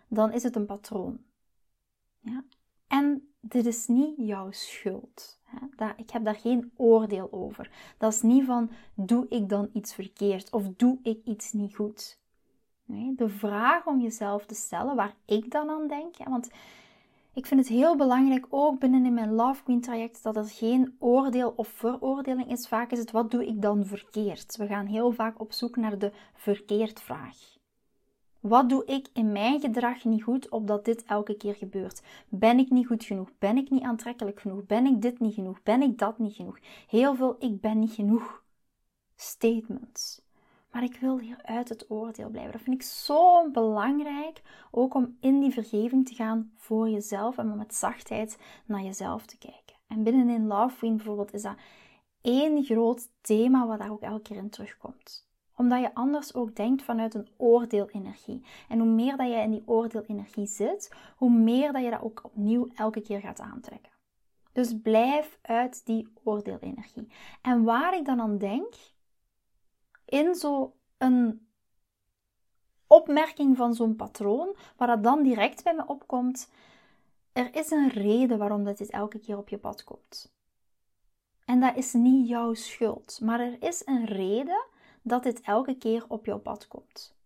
dan 0.08 0.32
is 0.32 0.42
het 0.42 0.56
een 0.56 0.66
patroon. 0.66 1.24
Ja? 2.20 2.44
En 2.86 3.29
dit 3.40 3.66
is 3.66 3.86
niet 3.86 4.14
jouw 4.16 4.50
schuld 4.50 5.40
ik 5.96 6.10
heb 6.10 6.24
daar 6.24 6.34
geen 6.34 6.72
oordeel 6.76 7.28
over. 7.30 7.70
Dat 7.98 8.12
is 8.12 8.22
niet 8.22 8.44
van, 8.44 8.70
doe 8.94 9.26
ik 9.28 9.48
dan 9.48 9.70
iets 9.72 9.94
verkeerd 9.94 10.52
of 10.52 10.64
doe 10.76 10.98
ik 11.02 11.24
iets 11.24 11.52
niet 11.52 11.74
goed? 11.74 12.18
De 13.16 13.28
vraag 13.28 13.86
om 13.86 14.00
jezelf 14.00 14.46
te 14.46 14.54
stellen, 14.54 14.96
waar 14.96 15.14
ik 15.24 15.50
dan 15.50 15.70
aan 15.70 15.88
denk, 15.88 16.16
want 16.24 16.50
ik 17.34 17.46
vind 17.46 17.60
het 17.60 17.68
heel 17.68 17.96
belangrijk, 17.96 18.46
ook 18.48 18.78
binnen 18.78 19.04
in 19.04 19.14
mijn 19.14 19.32
Love 19.32 19.62
Queen 19.62 19.80
traject, 19.80 20.22
dat 20.22 20.36
er 20.36 20.44
geen 20.44 20.96
oordeel 20.98 21.52
of 21.56 21.68
veroordeling 21.68 22.50
is. 22.50 22.68
Vaak 22.68 22.90
is 22.90 22.98
het, 22.98 23.10
wat 23.10 23.30
doe 23.30 23.46
ik 23.46 23.62
dan 23.62 23.86
verkeerd? 23.86 24.56
We 24.56 24.66
gaan 24.66 24.86
heel 24.86 25.12
vaak 25.12 25.40
op 25.40 25.52
zoek 25.52 25.76
naar 25.76 25.98
de 25.98 26.12
verkeerd 26.34 27.00
vraag. 27.00 27.58
Wat 28.40 28.68
doe 28.68 28.84
ik 28.84 29.08
in 29.12 29.32
mijn 29.32 29.60
gedrag 29.60 30.04
niet 30.04 30.22
goed 30.22 30.48
opdat 30.48 30.84
dit 30.84 31.04
elke 31.04 31.36
keer 31.36 31.54
gebeurt? 31.54 32.02
Ben 32.28 32.58
ik 32.58 32.70
niet 32.70 32.86
goed 32.86 33.04
genoeg? 33.04 33.30
Ben 33.38 33.56
ik 33.56 33.70
niet 33.70 33.82
aantrekkelijk 33.82 34.40
genoeg? 34.40 34.66
Ben 34.66 34.86
ik 34.86 35.02
dit 35.02 35.20
niet 35.20 35.34
genoeg? 35.34 35.62
Ben 35.62 35.82
ik 35.82 35.98
dat 35.98 36.18
niet 36.18 36.34
genoeg? 36.34 36.58
Heel 36.86 37.14
veel 37.14 37.36
ik 37.38 37.60
ben 37.60 37.78
niet 37.78 37.92
genoeg 37.92 38.44
statements. 39.16 40.22
Maar 40.70 40.82
ik 40.82 40.96
wil 41.00 41.18
hier 41.18 41.42
uit 41.42 41.68
het 41.68 41.90
oordeel 41.90 42.28
blijven. 42.28 42.52
Dat 42.52 42.60
vind 42.60 42.76
ik 42.76 42.82
zo 42.82 43.50
belangrijk. 43.50 44.42
Ook 44.70 44.94
om 44.94 45.16
in 45.20 45.40
die 45.40 45.52
vergeving 45.52 46.08
te 46.08 46.14
gaan 46.14 46.52
voor 46.56 46.88
jezelf 46.88 47.38
en 47.38 47.50
om 47.50 47.56
met 47.56 47.74
zachtheid 47.74 48.38
naar 48.66 48.82
jezelf 48.82 49.26
te 49.26 49.38
kijken. 49.38 49.76
En 49.86 50.02
binnenin 50.02 50.46
Love 50.46 50.76
Queen 50.76 50.96
bijvoorbeeld 50.96 51.32
is 51.32 51.42
dat 51.42 51.56
één 52.20 52.64
groot 52.64 53.08
thema 53.20 53.66
wat 53.66 53.78
daar 53.78 53.90
ook 53.90 54.02
elke 54.02 54.22
keer 54.22 54.36
in 54.36 54.50
terugkomt 54.50 55.28
omdat 55.60 55.80
je 55.80 55.94
anders 55.94 56.34
ook 56.34 56.56
denkt 56.56 56.82
vanuit 56.82 57.14
een 57.14 57.28
oordeelenergie. 57.36 58.44
En 58.68 58.78
hoe 58.78 58.88
meer 58.88 59.16
dat 59.16 59.26
je 59.26 59.34
in 59.34 59.50
die 59.50 59.62
oordeelenergie 59.66 60.46
zit, 60.46 60.94
hoe 61.16 61.30
meer 61.30 61.72
dat 61.72 61.82
je 61.82 61.90
dat 61.90 62.02
ook 62.02 62.20
opnieuw 62.24 62.68
elke 62.74 63.00
keer 63.00 63.20
gaat 63.20 63.40
aantrekken. 63.40 63.92
Dus 64.52 64.80
blijf 64.82 65.38
uit 65.42 65.86
die 65.86 66.12
oordeelenergie. 66.22 67.12
En 67.42 67.64
waar 67.64 67.96
ik 67.96 68.04
dan 68.04 68.20
aan 68.20 68.38
denk, 68.38 68.74
in 70.04 70.34
zo'n 70.34 70.72
opmerking 72.86 73.56
van 73.56 73.74
zo'n 73.74 73.96
patroon, 73.96 74.56
waar 74.76 74.88
dat 74.88 75.02
dan 75.02 75.22
direct 75.22 75.64
bij 75.64 75.74
me 75.74 75.86
opkomt, 75.86 76.50
er 77.32 77.54
is 77.54 77.70
een 77.70 77.88
reden 77.88 78.38
waarom 78.38 78.64
dat 78.64 78.78
dit 78.78 78.90
elke 78.90 79.18
keer 79.18 79.38
op 79.38 79.48
je 79.48 79.58
pad 79.58 79.84
komt. 79.84 80.32
En 81.44 81.60
dat 81.60 81.76
is 81.76 81.92
niet 81.92 82.28
jouw 82.28 82.54
schuld, 82.54 83.18
maar 83.22 83.40
er 83.40 83.62
is 83.62 83.82
een 83.84 84.04
reden 84.04 84.68
dat 85.02 85.22
dit 85.22 85.40
elke 85.40 85.76
keer 85.78 86.04
op 86.08 86.24
jouw 86.24 86.38
pad 86.38 86.68
komt. 86.68 87.18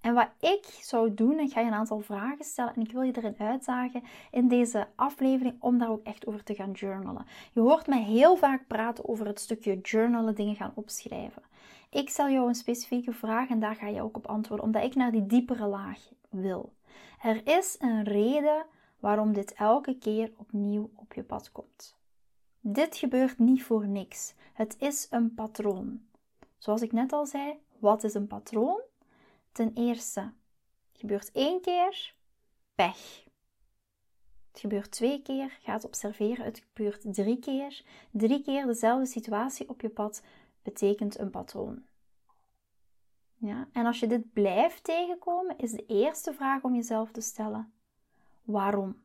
En 0.00 0.14
wat 0.14 0.28
ik 0.40 0.64
zou 0.80 1.14
doen, 1.14 1.38
ik 1.38 1.52
ga 1.52 1.60
je 1.60 1.66
een 1.66 1.72
aantal 1.72 2.00
vragen 2.00 2.44
stellen 2.44 2.74
en 2.74 2.82
ik 2.82 2.92
wil 2.92 3.02
je 3.02 3.16
erin 3.16 3.34
uitdagen 3.38 4.02
in 4.30 4.48
deze 4.48 4.88
aflevering 4.94 5.56
om 5.60 5.78
daar 5.78 5.90
ook 5.90 6.04
echt 6.04 6.26
over 6.26 6.42
te 6.42 6.54
gaan 6.54 6.72
journalen. 6.72 7.26
Je 7.52 7.60
hoort 7.60 7.86
mij 7.86 8.02
heel 8.02 8.36
vaak 8.36 8.66
praten 8.66 9.08
over 9.08 9.26
het 9.26 9.40
stukje 9.40 9.80
journalen, 9.80 10.34
dingen 10.34 10.56
gaan 10.56 10.72
opschrijven. 10.74 11.42
Ik 11.90 12.08
stel 12.08 12.28
jou 12.28 12.48
een 12.48 12.54
specifieke 12.54 13.12
vraag 13.12 13.48
en 13.48 13.60
daar 13.60 13.74
ga 13.74 13.86
je 13.86 14.02
ook 14.02 14.16
op 14.16 14.26
antwoorden, 14.26 14.66
omdat 14.66 14.84
ik 14.84 14.94
naar 14.94 15.10
die 15.10 15.26
diepere 15.26 15.66
laag 15.66 15.98
wil. 16.30 16.72
Er 17.22 17.46
is 17.46 17.76
een 17.78 18.04
reden 18.04 18.66
waarom 19.00 19.32
dit 19.32 19.52
elke 19.52 19.98
keer 19.98 20.32
opnieuw 20.36 20.90
op 20.94 21.12
je 21.14 21.22
pad 21.22 21.52
komt. 21.52 21.96
Dit 22.60 22.96
gebeurt 22.96 23.38
niet 23.38 23.64
voor 23.64 23.88
niks. 23.88 24.34
Het 24.52 24.76
is 24.78 25.06
een 25.10 25.34
patroon. 25.34 26.00
Zoals 26.66 26.82
ik 26.82 26.92
net 26.92 27.12
al 27.12 27.26
zei, 27.26 27.58
wat 27.78 28.04
is 28.04 28.14
een 28.14 28.26
patroon? 28.26 28.80
Ten 29.52 29.72
eerste, 29.74 30.20
het 30.20 31.00
gebeurt 31.00 31.32
één 31.32 31.60
keer, 31.60 32.14
pech. 32.74 33.24
Het 34.50 34.60
gebeurt 34.60 34.90
twee 34.90 35.22
keer, 35.22 35.58
ga 35.60 35.72
het 35.72 35.84
observeren. 35.84 36.44
Het 36.44 36.58
gebeurt 36.58 37.14
drie 37.14 37.38
keer. 37.38 37.84
Drie 38.10 38.42
keer 38.42 38.66
dezelfde 38.66 39.06
situatie 39.06 39.68
op 39.68 39.80
je 39.80 39.88
pad 39.88 40.22
betekent 40.62 41.18
een 41.18 41.30
patroon. 41.30 41.84
Ja? 43.36 43.68
En 43.72 43.86
als 43.86 44.00
je 44.00 44.06
dit 44.06 44.32
blijft 44.32 44.84
tegenkomen, 44.84 45.58
is 45.58 45.70
de 45.70 45.86
eerste 45.86 46.32
vraag 46.32 46.62
om 46.62 46.74
jezelf 46.74 47.10
te 47.10 47.20
stellen: 47.20 47.72
waarom. 48.42 49.02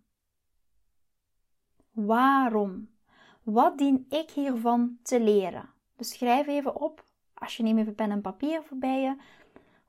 Waarom? 1.92 2.90
Wat 3.44 3.78
dien 3.78 4.06
ik 4.10 4.30
hiervan 4.30 5.00
te 5.02 5.20
leren? 5.20 5.70
Dus 5.96 6.10
schrijf 6.10 6.48
even 6.48 6.76
op, 6.76 7.10
als 7.42 7.58
je 7.58 7.64
neemt 7.64 7.80
even 7.80 7.96
pen 7.96 8.12
en 8.12 8.22
papier 8.22 8.64
voorbij 8.64 9.02
je. 9.02 9.16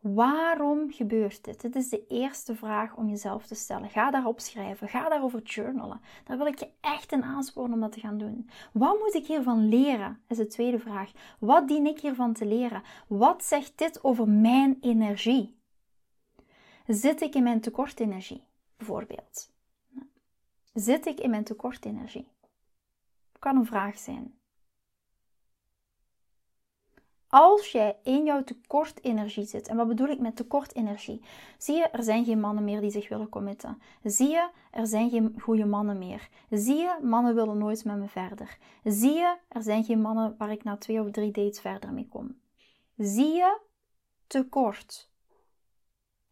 Waarom 0.00 0.92
gebeurt 0.92 1.44
dit? 1.44 1.60
Dit 1.60 1.76
is 1.76 1.88
de 1.88 2.06
eerste 2.08 2.54
vraag 2.54 2.96
om 2.96 3.08
jezelf 3.08 3.46
te 3.46 3.54
stellen. 3.54 3.90
Ga 3.90 4.10
daarop 4.10 4.40
schrijven. 4.40 4.88
Ga 4.88 5.08
daarover 5.08 5.42
journalen. 5.42 6.00
Daar 6.24 6.36
wil 6.36 6.46
ik 6.46 6.58
je 6.58 6.68
echt 6.80 7.12
in 7.12 7.22
aansporen 7.22 7.72
om 7.72 7.80
dat 7.80 7.92
te 7.92 8.00
gaan 8.00 8.18
doen. 8.18 8.50
Wat 8.72 8.98
moet 8.98 9.14
ik 9.14 9.26
hiervan 9.26 9.68
leren? 9.68 10.22
Is 10.28 10.36
de 10.36 10.46
tweede 10.46 10.78
vraag. 10.78 11.12
Wat 11.38 11.68
dien 11.68 11.86
ik 11.86 12.00
hiervan 12.00 12.32
te 12.32 12.46
leren? 12.46 12.82
Wat 13.06 13.44
zegt 13.44 13.78
dit 13.78 14.04
over 14.04 14.28
mijn 14.28 14.78
energie? 14.80 15.56
Zit 16.86 17.20
ik 17.20 17.34
in 17.34 17.42
mijn 17.42 17.60
tekortenergie, 17.60 18.44
bijvoorbeeld? 18.76 19.52
Zit 20.74 21.06
ik 21.06 21.20
in 21.20 21.30
mijn 21.30 21.44
tekortenergie? 21.44 22.28
Kan 23.38 23.56
een 23.56 23.66
vraag 23.66 23.98
zijn. 23.98 24.34
Als 27.34 27.72
jij 27.72 27.96
in 28.02 28.24
jouw 28.24 28.44
tekortenergie 28.44 29.44
zit, 29.44 29.68
en 29.68 29.76
wat 29.76 29.88
bedoel 29.88 30.08
ik 30.08 30.18
met 30.18 30.36
tekortenergie? 30.36 31.22
Zie 31.58 31.76
je, 31.76 31.88
er 31.88 32.02
zijn 32.02 32.24
geen 32.24 32.40
mannen 32.40 32.64
meer 32.64 32.80
die 32.80 32.90
zich 32.90 33.08
willen 33.08 33.28
committen. 33.28 33.82
Zie 34.02 34.28
je, 34.28 34.50
er 34.70 34.86
zijn 34.86 35.10
geen 35.10 35.34
goede 35.40 35.64
mannen 35.64 35.98
meer. 35.98 36.28
Zie 36.50 36.76
je, 36.76 36.98
mannen 37.02 37.34
willen 37.34 37.58
nooit 37.58 37.84
met 37.84 37.96
me 37.96 38.08
verder. 38.08 38.58
Zie 38.84 39.12
je, 39.12 39.36
er 39.48 39.62
zijn 39.62 39.84
geen 39.84 40.00
mannen 40.00 40.34
waar 40.38 40.50
ik 40.50 40.64
na 40.64 40.76
twee 40.76 41.00
of 41.00 41.10
drie 41.10 41.30
dates 41.30 41.60
verder 41.60 41.92
mee 41.92 42.08
kom. 42.08 42.40
Zie 42.96 43.32
je, 43.32 43.58
tekort. 44.26 45.10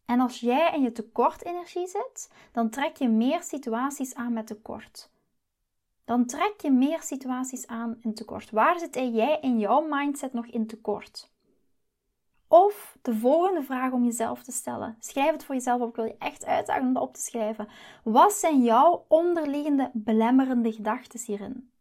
En 0.05 0.19
als 0.19 0.39
jij 0.39 0.73
in 0.73 0.81
je 0.81 0.91
tekortenergie 0.91 1.87
zit, 1.87 2.31
dan 2.51 2.69
trek 2.69 2.95
je 2.95 3.09
meer 3.09 3.43
situaties 3.43 4.15
aan 4.15 4.33
met 4.33 4.47
tekort 4.47 5.11
dan 6.11 6.25
trek 6.25 6.53
je 6.61 6.71
meer 6.71 7.01
situaties 7.01 7.67
aan 7.67 7.97
in 8.01 8.13
tekort. 8.13 8.51
Waar 8.51 8.79
zit 8.79 8.95
jij 8.95 9.37
in 9.41 9.59
jouw 9.59 9.87
mindset 9.89 10.33
nog 10.33 10.45
in 10.45 10.67
tekort? 10.67 11.31
Of 12.47 12.97
de 13.01 13.15
volgende 13.15 13.63
vraag 13.63 13.91
om 13.91 14.03
jezelf 14.03 14.43
te 14.43 14.51
stellen. 14.51 14.97
Schrijf 14.99 15.31
het 15.31 15.43
voor 15.43 15.55
jezelf 15.55 15.81
op. 15.81 15.89
Ik 15.89 15.95
wil 15.95 16.05
je 16.05 16.15
echt 16.17 16.45
uitdagen 16.45 16.83
om 16.83 16.93
dat 16.93 17.03
op 17.03 17.13
te 17.13 17.21
schrijven. 17.21 17.67
Wat 18.03 18.33
zijn 18.33 18.63
jouw 18.63 19.05
onderliggende 19.07 19.89
belemmerende 19.93 20.71
gedachten 20.71 21.19
hierin? 21.25 21.71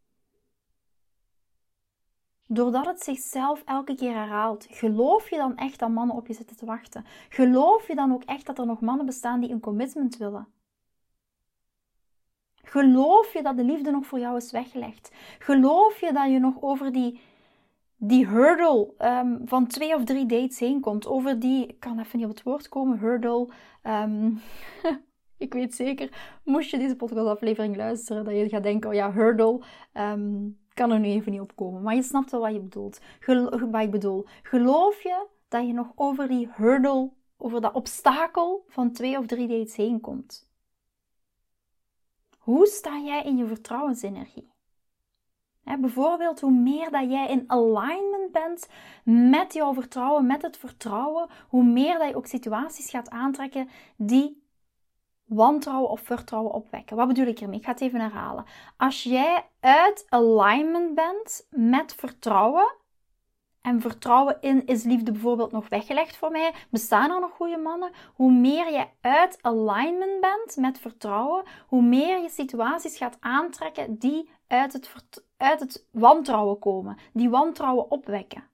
Doordat 2.47 2.87
het 2.87 3.03
zichzelf 3.03 3.63
elke 3.65 3.95
keer 3.95 4.15
herhaalt, 4.15 4.67
geloof 4.71 5.31
je 5.31 5.37
dan 5.37 5.57
echt 5.57 5.79
dat 5.79 5.91
mannen 5.91 6.17
op 6.17 6.27
je 6.27 6.35
zitten 6.35 6.57
te 6.57 6.67
wachten? 6.67 7.05
Geloof 7.29 7.87
je 7.87 7.95
dan 7.95 8.13
ook 8.13 8.25
echt 8.25 8.47
dat 8.47 8.59
er 8.59 8.67
nog 8.67 8.81
mannen 8.81 9.07
bestaan 9.07 9.41
die 9.41 9.51
een 9.51 9.61
commitment 9.61 10.17
willen? 10.17 10.60
Geloof 12.71 13.33
je 13.33 13.43
dat 13.43 13.57
de 13.57 13.65
liefde 13.65 13.91
nog 13.91 14.07
voor 14.07 14.19
jou 14.19 14.37
is 14.37 14.51
weggelegd? 14.51 15.13
Geloof 15.39 16.01
je 16.01 16.13
dat 16.13 16.31
je 16.31 16.39
nog 16.39 16.55
over 16.61 16.93
die, 16.93 17.21
die 17.97 18.27
hurdle 18.27 18.93
um, 18.99 19.41
van 19.45 19.67
twee 19.67 19.95
of 19.95 20.05
drie 20.05 20.27
dates 20.27 20.59
heen 20.59 20.81
komt? 20.81 21.07
Over 21.07 21.39
die, 21.39 21.67
ik 21.67 21.81
kan 21.81 21.99
even 21.99 22.19
niet 22.19 22.27
op 22.27 22.35
het 22.35 22.43
woord 22.43 22.69
komen, 22.69 22.99
hurdle. 22.99 23.49
Um, 23.83 24.41
ik 25.45 25.53
weet 25.53 25.75
zeker, 25.75 26.39
moest 26.45 26.71
je 26.71 26.79
deze 26.79 26.97
podcastaflevering 26.97 27.77
luisteren, 27.77 28.25
dat 28.25 28.35
je 28.35 28.49
gaat 28.49 28.63
denken, 28.63 28.91
oh 28.91 28.95
ja, 28.95 29.13
hurdle, 29.13 29.63
um, 29.95 30.59
kan 30.75 30.91
er 30.91 31.01
nu 31.01 31.09
even 31.09 31.33
niet 31.33 31.41
opkomen. 31.41 31.83
Maar 31.83 31.95
je 31.95 32.03
snapt 32.03 32.31
wel 32.31 32.41
wat 32.41 32.53
je 32.53 32.61
bedoelt. 32.61 33.01
wat 33.71 33.83
ik 33.83 33.91
bedoel. 33.91 34.27
Geloof 34.43 35.03
je 35.03 35.27
dat 35.49 35.67
je 35.67 35.73
nog 35.73 35.93
over 35.95 36.29
die 36.29 36.49
hurdle, 36.53 37.11
over 37.37 37.61
dat 37.61 37.73
obstakel 37.73 38.65
van 38.69 38.93
twee 38.93 39.19
of 39.19 39.27
drie 39.27 39.49
dates 39.49 39.77
heen 39.77 40.01
komt? 40.01 40.50
Hoe 42.41 42.67
sta 42.67 42.99
jij 42.99 43.23
in 43.23 43.37
je 43.37 43.47
vertrouwensenergie? 43.47 44.51
bijvoorbeeld, 45.79 46.41
hoe 46.41 46.51
meer 46.51 46.91
dat 46.91 47.11
jij 47.11 47.29
in 47.29 47.45
alignment 47.47 48.33
bent 48.33 48.69
met 49.05 49.53
jouw 49.53 49.75
vertrouwen, 49.75 50.27
met 50.27 50.43
het 50.43 50.57
vertrouwen, 50.57 51.29
hoe 51.49 51.65
meer 51.65 51.99
dat 51.99 52.09
je 52.09 52.17
ook 52.17 52.27
situaties 52.27 52.91
gaat 52.91 53.11
aantrekken 53.11 53.69
die 53.97 54.43
wantrouwen 55.25 55.91
of 55.91 56.01
vertrouwen 56.01 56.53
opwekken. 56.53 56.97
Wat 56.97 57.09
bedoel 57.09 57.27
ik 57.27 57.41
ermee? 57.41 57.59
Ik 57.59 57.65
ga 57.65 57.71
het 57.71 57.81
even 57.81 58.01
herhalen. 58.01 58.45
Als 58.77 59.03
jij 59.03 59.47
uit 59.61 60.07
alignment 60.09 60.95
bent 60.95 61.47
met 61.51 61.95
vertrouwen, 61.95 62.75
en 63.61 63.81
vertrouwen 63.81 64.37
in 64.41 64.67
is 64.67 64.85
liefde 64.85 65.13
bijvoorbeeld 65.13 65.53
nog 65.53 65.69
weggelegd 65.69 66.17
voor 66.17 66.31
mij? 66.31 66.55
Bestaan 66.71 67.11
er 67.11 67.21
nog 67.21 67.33
goede 67.33 67.57
mannen? 67.57 67.93
Hoe 68.15 68.33
meer 68.33 68.73
je 68.73 68.87
uit 69.01 69.39
alignment 69.41 70.21
bent 70.21 70.57
met 70.57 70.79
vertrouwen, 70.79 71.45
hoe 71.67 71.83
meer 71.83 72.23
je 72.23 72.29
situaties 72.29 72.97
gaat 72.97 73.17
aantrekken 73.21 73.99
die 73.99 74.31
uit 74.47 74.73
het, 74.73 74.91
uit 75.37 75.61
het 75.61 75.87
wantrouwen 75.91 76.59
komen, 76.59 76.99
die 77.13 77.31
wantrouwen 77.31 77.91
opwekken. 77.91 78.49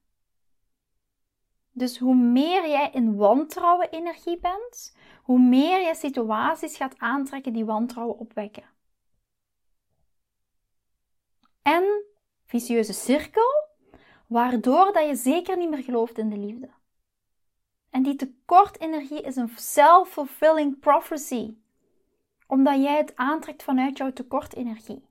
Dus 1.72 1.98
hoe 1.98 2.14
meer 2.14 2.68
jij 2.68 2.90
in 2.92 3.16
wantrouwen 3.16 3.90
energie 3.90 4.38
bent, 4.38 4.96
hoe 5.22 5.38
meer 5.38 5.86
je 5.86 5.94
situaties 5.94 6.76
gaat 6.76 6.98
aantrekken 6.98 7.52
die 7.52 7.64
wantrouwen 7.64 8.18
opwekken. 8.18 8.64
En, 11.62 12.04
vicieuze 12.44 12.92
cirkel, 12.92 13.66
waardoor 14.26 14.92
dat 14.92 15.06
je 15.06 15.14
zeker 15.14 15.56
niet 15.56 15.70
meer 15.70 15.82
gelooft 15.82 16.18
in 16.18 16.28
de 16.30 16.38
liefde. 16.38 16.68
En 17.90 18.02
die 18.02 18.16
tekortenergie 18.16 19.20
is 19.20 19.36
een 19.36 19.50
self-fulfilling 19.54 20.78
prophecy, 20.78 21.54
omdat 22.46 22.82
jij 22.82 22.96
het 22.96 23.16
aantrekt 23.16 23.62
vanuit 23.62 23.96
jouw 23.96 24.12
tekortenergie. 24.12 25.04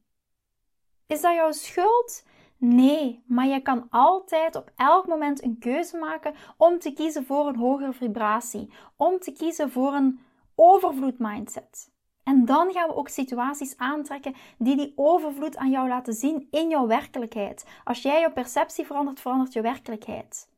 Is 1.08 1.22
dat 1.22 1.34
jouw 1.34 1.52
schuld? 1.52 2.24
Nee, 2.58 3.24
maar 3.28 3.48
je 3.48 3.62
kan 3.62 3.88
altijd 3.90 4.56
op 4.56 4.72
elk 4.76 5.08
moment 5.08 5.44
een 5.44 5.60
keuze 5.60 5.98
maken 5.98 6.34
om 6.58 6.80
te 6.80 6.94
kiezen 6.94 7.26
voor 7.26 7.48
een 7.48 7.56
hogere 7.56 7.94
vibratie, 7.94 8.70
om 8.96 9.20
te 9.20 9.32
kiezen 9.32 9.72
voor 9.72 9.94
een 9.94 10.20
overvloed 10.56 11.20
mindset. 11.20 11.94
En 12.26 12.46
dan 12.46 12.72
gaan 12.72 12.88
we 12.88 12.96
ook 12.96 13.08
situaties 13.08 13.78
aantrekken 13.78 14.36
die 14.58 14.76
die 14.76 14.94
overvloed 14.96 15.58
aan 15.58 15.70
jou 15.70 15.88
laten 15.88 16.14
zien 16.14 16.48
in 16.52 16.70
jouw 16.70 16.88
werkelijkheid. 16.88 17.66
Als 17.84 18.02
jij 18.02 18.20
je 18.20 18.32
perceptie 18.32 18.86
verandert, 18.86 19.20
verandert 19.20 19.54
je 19.54 19.62
werkelijkheid. 19.62 20.50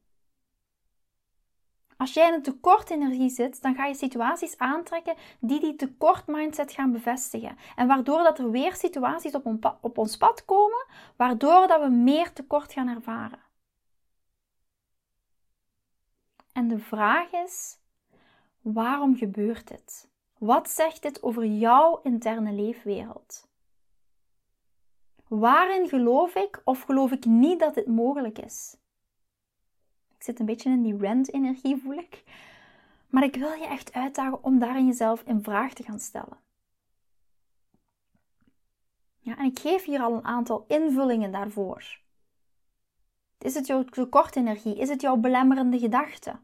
Als 1.98 2.14
jij 2.14 2.28
in 2.28 2.34
een 2.34 2.42
tekort 2.42 2.90
energie 2.90 3.30
zit, 3.30 3.62
dan 3.62 3.76
ga 3.76 3.86
je 3.86 3.94
situaties 3.94 4.58
aantrekken 4.58 5.16
die 5.40 5.60
die 5.60 5.76
tekort 5.76 6.28
mindset 6.28 6.72
gaan 6.72 6.92
bevestigen. 6.92 7.58
En 7.76 7.88
waardoor 7.88 8.24
dat 8.24 8.40
er 8.40 8.52
weer 8.52 8.76
situaties 8.76 9.34
op, 9.34 9.78
op 9.82 9.98
ons 9.98 10.18
pad 10.18 10.46
komen, 10.46 10.86
waardoor 11.16 11.68
dat 11.68 11.82
we 11.82 11.90
meer 11.90 12.34
tekort 12.34 12.74
gaan 12.74 12.88
ervaren. 12.88 13.40
En 16.54 16.68
de 16.68 16.80
vraag 16.80 17.32
is, 17.32 17.78
waarom 18.62 19.16
gebeurt 19.16 19.68
dit? 19.68 20.10
Wat 20.38 20.70
zegt 20.70 21.02
dit 21.02 21.24
over 21.24 21.46
jouw 21.46 22.00
interne 22.04 22.52
leefwereld? 22.52 23.48
Waarin 25.28 25.88
geloof 25.88 26.36
ik 26.36 26.62
of 26.64 26.82
geloof 26.82 27.12
ik 27.12 27.26
niet 27.26 27.60
dat 27.60 27.74
dit 27.74 27.88
mogelijk 27.88 28.40
is? 28.40 28.78
Ik 30.16 30.24
zit 30.24 30.40
een 30.40 30.46
beetje 30.46 30.70
in 30.70 30.82
die 30.82 30.98
rent-energie, 30.98 31.78
voel 31.84 31.98
ik. 31.98 32.24
Maar 33.10 33.24
ik 33.24 33.36
wil 33.36 33.52
je 33.52 33.68
echt 33.68 33.94
uitdagen 33.94 34.44
om 34.44 34.60
daarin 34.60 34.86
jezelf 34.86 35.22
in 35.22 35.44
vraag 35.44 35.74
te 35.74 35.84
gaan 35.84 36.00
stellen. 36.00 36.38
Ja, 39.20 39.38
en 39.38 39.46
ik 39.46 39.60
geef 39.60 39.84
hier 39.84 40.02
al 40.02 40.14
een 40.14 40.26
aantal 40.26 40.66
invullingen 40.68 41.32
daarvoor. 41.32 42.00
Is 43.38 43.56
het 43.56 43.68
jouw 43.68 43.84
tekortenergie? 43.84 44.78
Is 44.78 44.90
het 44.90 45.02
jouw 45.02 45.16
belemmerende 45.16 45.80
gedachte? 45.80 46.40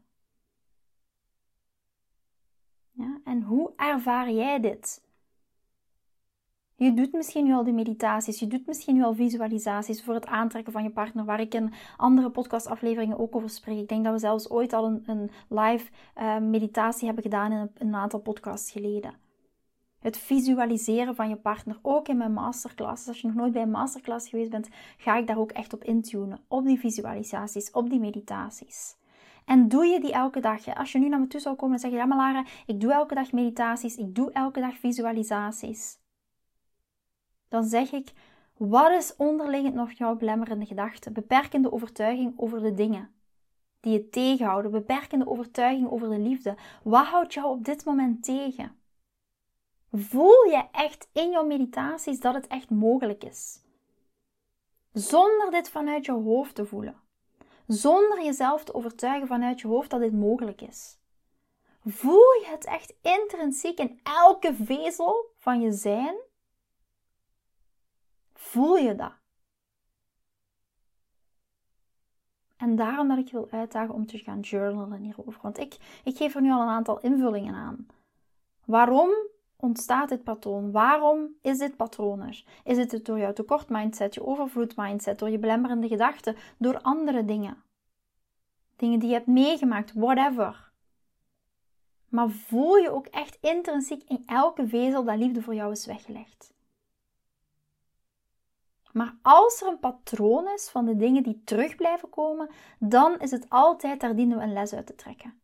Ja? 2.90 3.13
En 3.24 3.42
hoe 3.42 3.72
ervaar 3.76 4.30
jij 4.30 4.60
dit? 4.60 5.02
Je 6.76 6.94
doet 6.94 7.12
misschien 7.12 7.44
nu 7.44 7.52
al 7.52 7.64
die 7.64 7.72
meditaties, 7.72 8.38
je 8.38 8.46
doet 8.46 8.66
misschien 8.66 8.94
nu 8.94 9.02
al 9.02 9.14
visualisaties 9.14 10.02
voor 10.02 10.14
het 10.14 10.26
aantrekken 10.26 10.72
van 10.72 10.82
je 10.82 10.90
partner, 10.90 11.24
waar 11.24 11.40
ik 11.40 11.54
in 11.54 11.72
andere 11.96 12.30
podcastafleveringen 12.30 13.18
ook 13.18 13.36
over 13.36 13.50
spreek. 13.50 13.78
Ik 13.78 13.88
denk 13.88 14.04
dat 14.04 14.12
we 14.12 14.18
zelfs 14.18 14.50
ooit 14.50 14.72
al 14.72 14.84
een, 14.84 15.02
een 15.06 15.30
live 15.48 15.90
uh, 16.18 16.38
meditatie 16.38 17.06
hebben 17.06 17.22
gedaan 17.22 17.52
in 17.52 17.70
een, 17.74 17.94
aantal 17.94 18.20
podcasts 18.20 18.70
geleden. 18.70 19.14
Het 19.98 20.16
visualiseren 20.16 21.14
van 21.14 21.28
je 21.28 21.36
partner, 21.36 21.78
ook 21.82 22.08
in 22.08 22.16
mijn 22.16 22.32
masterclass. 22.32 23.08
Als 23.08 23.20
je 23.20 23.26
nog 23.26 23.36
nooit 23.36 23.52
bij 23.52 23.62
een 23.62 23.70
masterclass 23.70 24.28
geweest 24.28 24.50
bent, 24.50 24.68
ga 24.96 25.16
ik 25.16 25.26
daar 25.26 25.38
ook 25.38 25.52
echt 25.52 25.72
op 25.72 25.84
intunen. 25.84 26.40
Op 26.48 26.64
die 26.64 26.78
visualisaties, 26.78 27.70
op 27.70 27.90
die 27.90 28.00
meditaties. 28.00 28.96
En 29.44 29.68
doe 29.68 29.86
je 29.86 30.00
die 30.00 30.12
elke 30.12 30.40
dag? 30.40 30.74
Als 30.74 30.92
je 30.92 30.98
nu 30.98 31.08
naar 31.08 31.20
me 31.20 31.26
toe 31.26 31.40
zou 31.40 31.56
komen 31.56 31.74
en 31.74 31.80
zeggen, 31.80 31.98
ja 31.98 32.06
maar 32.06 32.62
ik 32.66 32.80
doe 32.80 32.92
elke 32.92 33.14
dag 33.14 33.32
meditaties, 33.32 33.96
ik 33.96 34.14
doe 34.14 34.32
elke 34.32 34.60
dag 34.60 34.76
visualisaties. 34.76 35.98
Dan 37.48 37.64
zeg 37.64 37.92
ik, 37.92 38.12
wat 38.56 38.90
is 38.90 39.16
onderliggend 39.16 39.74
nog 39.74 39.92
jouw 39.92 40.16
belemmerende 40.16 40.66
gedachte? 40.66 41.10
Beperkende 41.10 41.72
overtuiging 41.72 42.32
over 42.36 42.62
de 42.62 42.74
dingen 42.74 43.14
die 43.84 43.92
je 43.92 44.08
tegenhouden, 44.08 44.70
beperkende 44.70 45.26
overtuiging 45.26 45.90
over 45.90 46.08
de 46.08 46.18
liefde. 46.18 46.56
Wat 46.82 47.06
houdt 47.06 47.34
jou 47.34 47.48
op 47.50 47.64
dit 47.64 47.84
moment 47.84 48.24
tegen? 48.24 48.76
Voel 49.92 50.44
je 50.44 50.64
echt 50.72 51.08
in 51.12 51.30
jouw 51.30 51.46
meditaties 51.46 52.20
dat 52.20 52.34
het 52.34 52.46
echt 52.46 52.70
mogelijk 52.70 53.24
is. 53.24 53.62
Zonder 54.92 55.50
dit 55.50 55.70
vanuit 55.70 56.04
je 56.04 56.12
hoofd 56.12 56.54
te 56.54 56.66
voelen. 56.66 57.03
Zonder 57.66 58.24
jezelf 58.24 58.64
te 58.64 58.74
overtuigen 58.74 59.28
vanuit 59.28 59.60
je 59.60 59.66
hoofd 59.66 59.90
dat 59.90 60.00
dit 60.00 60.12
mogelijk 60.12 60.60
is. 60.60 60.98
Voel 61.84 62.32
je 62.40 62.46
het 62.46 62.64
echt 62.64 62.94
intrinsiek 63.02 63.78
in 63.78 64.00
elke 64.02 64.54
vezel 64.54 65.32
van 65.36 65.60
je 65.60 65.72
zijn? 65.72 66.16
Voel 68.34 68.76
je 68.76 68.94
dat? 68.94 69.12
En 72.56 72.76
daarom 72.76 73.08
dat 73.08 73.18
ik 73.18 73.28
je 73.28 73.36
wil 73.36 73.50
uitdagen 73.50 73.94
om 73.94 74.06
te 74.06 74.18
gaan 74.18 74.40
journalen 74.40 75.00
hierover. 75.00 75.38
Want 75.42 75.58
ik, 75.58 76.00
ik 76.04 76.16
geef 76.16 76.34
er 76.34 76.42
nu 76.42 76.50
al 76.50 76.60
een 76.60 76.68
aantal 76.68 77.00
invullingen 77.00 77.54
aan. 77.54 77.86
Waarom 78.64 79.10
ontstaat 79.56 80.08
dit 80.08 80.24
patroon? 80.24 80.70
Waarom 80.70 81.28
is 81.42 81.58
dit 81.58 81.76
patroon 81.76 82.20
er? 82.20 82.44
Is 82.64 82.76
het 82.76 83.04
door 83.04 83.18
jouw 83.18 83.32
tekort 83.32 83.68
mindset, 83.68 84.14
je 84.14 84.26
overvloed 84.26 84.76
mindset, 84.76 85.18
door 85.18 85.30
je 85.30 85.38
belemmerende 85.38 85.88
gedachten, 85.88 86.36
door 86.58 86.80
andere 86.80 87.24
dingen? 87.24 87.62
Dingen 88.76 88.98
die 88.98 89.08
je 89.08 89.14
hebt 89.14 89.26
meegemaakt, 89.26 89.92
whatever. 89.92 90.72
Maar 92.08 92.30
voel 92.30 92.76
je 92.76 92.90
ook 92.90 93.06
echt 93.06 93.38
intrinsiek 93.40 94.02
in 94.08 94.22
elke 94.26 94.68
vezel 94.68 95.04
dat 95.04 95.16
liefde 95.16 95.42
voor 95.42 95.54
jou 95.54 95.72
is 95.72 95.86
weggelegd. 95.86 96.52
Maar 98.92 99.14
als 99.22 99.62
er 99.62 99.68
een 99.68 99.78
patroon 99.78 100.48
is 100.48 100.68
van 100.68 100.84
de 100.84 100.96
dingen 100.96 101.22
die 101.22 101.42
terug 101.44 101.76
blijven 101.76 102.08
komen, 102.08 102.50
dan 102.78 103.18
is 103.18 103.30
het 103.30 103.46
altijd, 103.48 104.00
daar 104.00 104.16
dienen 104.16 104.38
we 104.38 104.42
een 104.42 104.52
les 104.52 104.72
uit 104.72 104.86
te 104.86 104.94
trekken. 104.94 105.40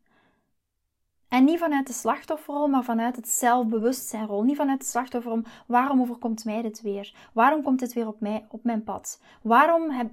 En 1.31 1.45
niet 1.45 1.59
vanuit 1.59 1.87
de 1.87 1.93
slachtofferrol, 1.93 2.69
maar 2.69 2.85
vanuit 2.85 3.17
het 3.17 3.29
zelfbewustzijnrol. 3.29 4.43
Niet 4.43 4.57
vanuit 4.57 4.81
de 4.81 4.87
slachtofferrol, 4.87 5.43
waarom 5.67 6.01
overkomt 6.01 6.45
mij 6.45 6.63
dit 6.63 6.81
weer? 6.83 7.15
Waarom 7.33 7.63
komt 7.63 7.79
dit 7.79 7.93
weer 7.93 8.07
op, 8.07 8.21
mij, 8.21 8.47
op 8.49 8.65
mijn 8.65 8.85
pad? 8.85 9.21
Waarom, 9.43 9.91
heb, 9.91 10.13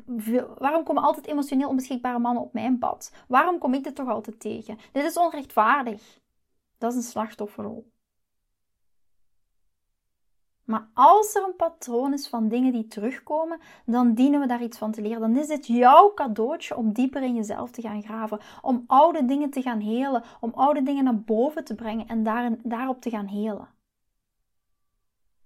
waarom 0.57 0.83
komen 0.83 1.03
altijd 1.03 1.27
emotioneel 1.27 1.69
onbeschikbare 1.69 2.19
mannen 2.19 2.43
op 2.43 2.53
mijn 2.53 2.77
pad? 2.77 3.11
Waarom 3.27 3.57
kom 3.57 3.73
ik 3.73 3.83
dit 3.83 3.95
toch 3.95 4.09
altijd 4.09 4.39
tegen? 4.39 4.77
Dit 4.91 5.05
is 5.05 5.17
onrechtvaardig. 5.17 6.19
Dat 6.77 6.91
is 6.91 6.97
een 6.97 7.11
slachtofferrol. 7.11 7.91
Maar 10.67 10.87
als 10.93 11.35
er 11.35 11.43
een 11.43 11.55
patroon 11.55 12.13
is 12.13 12.27
van 12.27 12.47
dingen 12.47 12.71
die 12.71 12.87
terugkomen, 12.87 13.59
dan 13.85 14.13
dienen 14.13 14.39
we 14.39 14.47
daar 14.47 14.61
iets 14.61 14.77
van 14.77 14.91
te 14.91 15.01
leren. 15.01 15.19
Dan 15.19 15.37
is 15.37 15.47
het 15.47 15.67
jouw 15.67 16.13
cadeautje 16.13 16.77
om 16.77 16.93
dieper 16.93 17.23
in 17.23 17.35
jezelf 17.35 17.71
te 17.71 17.81
gaan 17.81 18.03
graven. 18.03 18.39
Om 18.61 18.83
oude 18.87 19.25
dingen 19.25 19.49
te 19.49 19.61
gaan 19.61 19.79
helen. 19.79 20.23
Om 20.39 20.51
oude 20.55 20.83
dingen 20.83 21.03
naar 21.03 21.19
boven 21.19 21.63
te 21.63 21.75
brengen 21.75 22.07
en 22.07 22.23
daarop 22.63 23.01
te 23.01 23.09
gaan 23.09 23.25
helen. 23.25 23.67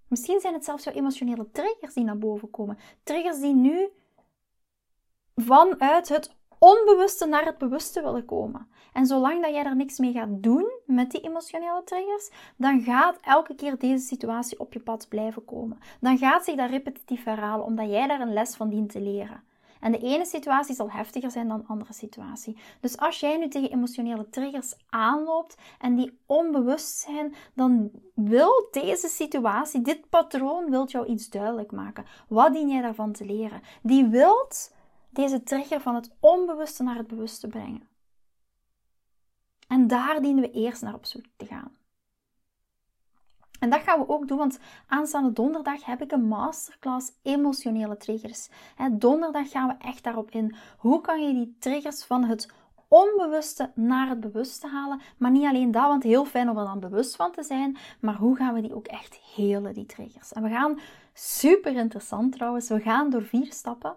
Misschien 0.08 0.40
zijn 0.40 0.54
het 0.54 0.66
zelfs 0.66 0.84
jouw 0.84 0.94
emotionele 0.94 1.52
triggers 1.52 1.94
die 1.94 2.04
naar 2.04 2.18
boven 2.18 2.50
komen. 2.50 2.78
Triggers 3.04 3.40
die 3.40 3.56
nu 3.56 3.90
vanuit 5.36 6.10
het 6.10 6.36
onbewuste 6.64 7.26
naar 7.26 7.46
het 7.46 7.58
bewuste 7.58 8.02
willen 8.02 8.26
komen. 8.26 8.68
En 8.94 9.06
zolang 9.06 9.42
dat 9.42 9.52
jij 9.52 9.64
er 9.64 9.76
niks 9.76 10.00
mee 10.00 10.12
gaat 10.12 10.44
doen 10.44 10.72
met 10.86 11.12
die 11.12 11.22
emotionele 11.22 11.82
triggers, 11.86 12.30
dan 12.56 12.82
gaat 12.82 13.18
elke 13.22 13.56
keer 13.56 13.78
deze 13.78 14.06
situatie 14.06 14.60
op 14.60 14.74
je 14.74 14.80
pad 14.80 15.06
blijven 15.10 15.46
komen. 15.46 15.80
Dan 16.00 16.18
gaat 16.18 16.44
zich 16.44 16.56
dat 16.56 16.70
repetitief 16.70 17.24
herhalen, 17.24 17.66
omdat 17.66 17.90
jij 17.90 18.08
daar 18.08 18.22
een 18.22 18.34
les 18.34 18.56
van 18.56 18.70
dient 18.70 18.92
te 18.92 19.02
leren. 19.02 19.44
En 19.80 19.92
de 19.92 19.98
ene 19.98 20.26
situatie 20.26 20.76
zal 20.76 20.92
heftiger 20.92 21.32
zijn 21.32 21.48
dan 21.48 21.58
de 21.58 21.68
andere 21.68 21.94
situatie. 21.94 22.58
Dus 22.80 22.98
als 22.98 23.20
jij 23.20 23.38
nu 23.38 23.48
tegen 23.48 23.72
emotionele 23.72 24.30
triggers 24.30 24.76
aanloopt 24.90 25.58
en 25.80 25.96
die 25.96 26.20
onbewust 26.26 26.98
zijn, 26.98 27.36
dan 27.54 27.92
wil 28.14 28.68
deze 28.72 29.08
situatie, 29.08 29.82
dit 29.82 30.10
patroon, 30.10 30.70
wilt 30.70 30.92
jou 30.92 31.06
iets 31.06 31.30
duidelijk 31.30 31.72
maken. 31.72 32.06
Wat 32.28 32.54
dien 32.54 32.70
jij 32.70 32.82
daarvan 32.82 33.12
te 33.12 33.26
leren? 33.26 33.62
Die 33.82 34.06
wilt 34.06 34.72
deze 35.12 35.44
trigger 35.44 35.82
van 35.82 35.96
het 35.96 36.16
onbewuste 36.20 36.84
naar 36.84 36.98
het 36.98 37.08
bewuste 37.08 37.48
brengen. 37.48 37.90
En 39.68 39.88
daar 39.88 40.22
dienen 40.22 40.42
we 40.42 40.52
eerst 40.52 40.82
naar 40.82 40.94
op 40.94 41.06
zoek 41.06 41.26
te 41.38 41.46
gaan. 41.46 41.80
En 43.60 43.70
dat 43.70 43.82
gaan 43.82 44.00
we 44.00 44.10
ook 44.10 44.28
doen, 44.28 44.38
want 44.38 44.60
aanstaande 44.88 45.34
donderdag 45.34 45.86
heb 45.86 46.02
ik 46.02 46.12
een 46.12 46.28
masterclass 46.28 47.12
emotionele 47.22 47.98
triggers. 47.98 48.50
donderdag 48.92 49.50
gaan 49.52 49.68
we 49.68 49.76
echt 49.88 50.04
daarop 50.04 50.32
in. 50.32 50.56
Hoe 50.78 51.02
kan 51.02 51.28
je 51.28 51.34
die 51.34 51.56
triggers 51.60 52.04
van 52.04 52.24
het 52.24 52.54
onbewuste 52.88 53.72
naar 53.76 54.10
het 54.10 54.20
bewuste 54.20 54.68
halen? 54.68 55.02
Maar 55.18 55.32
niet 55.32 55.46
alleen 55.46 55.72
dat, 55.72 55.88
want 55.88 56.04
heel 56.04 56.26
fijn 56.26 56.50
om 56.50 56.58
er 56.58 56.66
dan 56.66 56.80
bewust 56.80 57.16
van 57.16 57.32
te 57.32 57.44
zijn. 57.44 57.78
Maar 58.00 58.16
hoe 58.16 58.36
gaan 58.36 58.54
we 58.54 58.62
die 58.62 58.76
ook 58.76 58.88
echt 58.88 59.16
helen, 59.36 59.74
die 59.74 59.86
triggers? 59.86 60.32
En 60.32 60.44
we 60.44 60.50
gaan, 60.50 60.80
super 61.14 61.76
interessant 61.76 62.32
trouwens, 62.32 62.70
we 62.70 62.80
gaan 62.80 63.10
door 63.10 63.24
vier 63.24 63.54
stappen. 63.54 63.96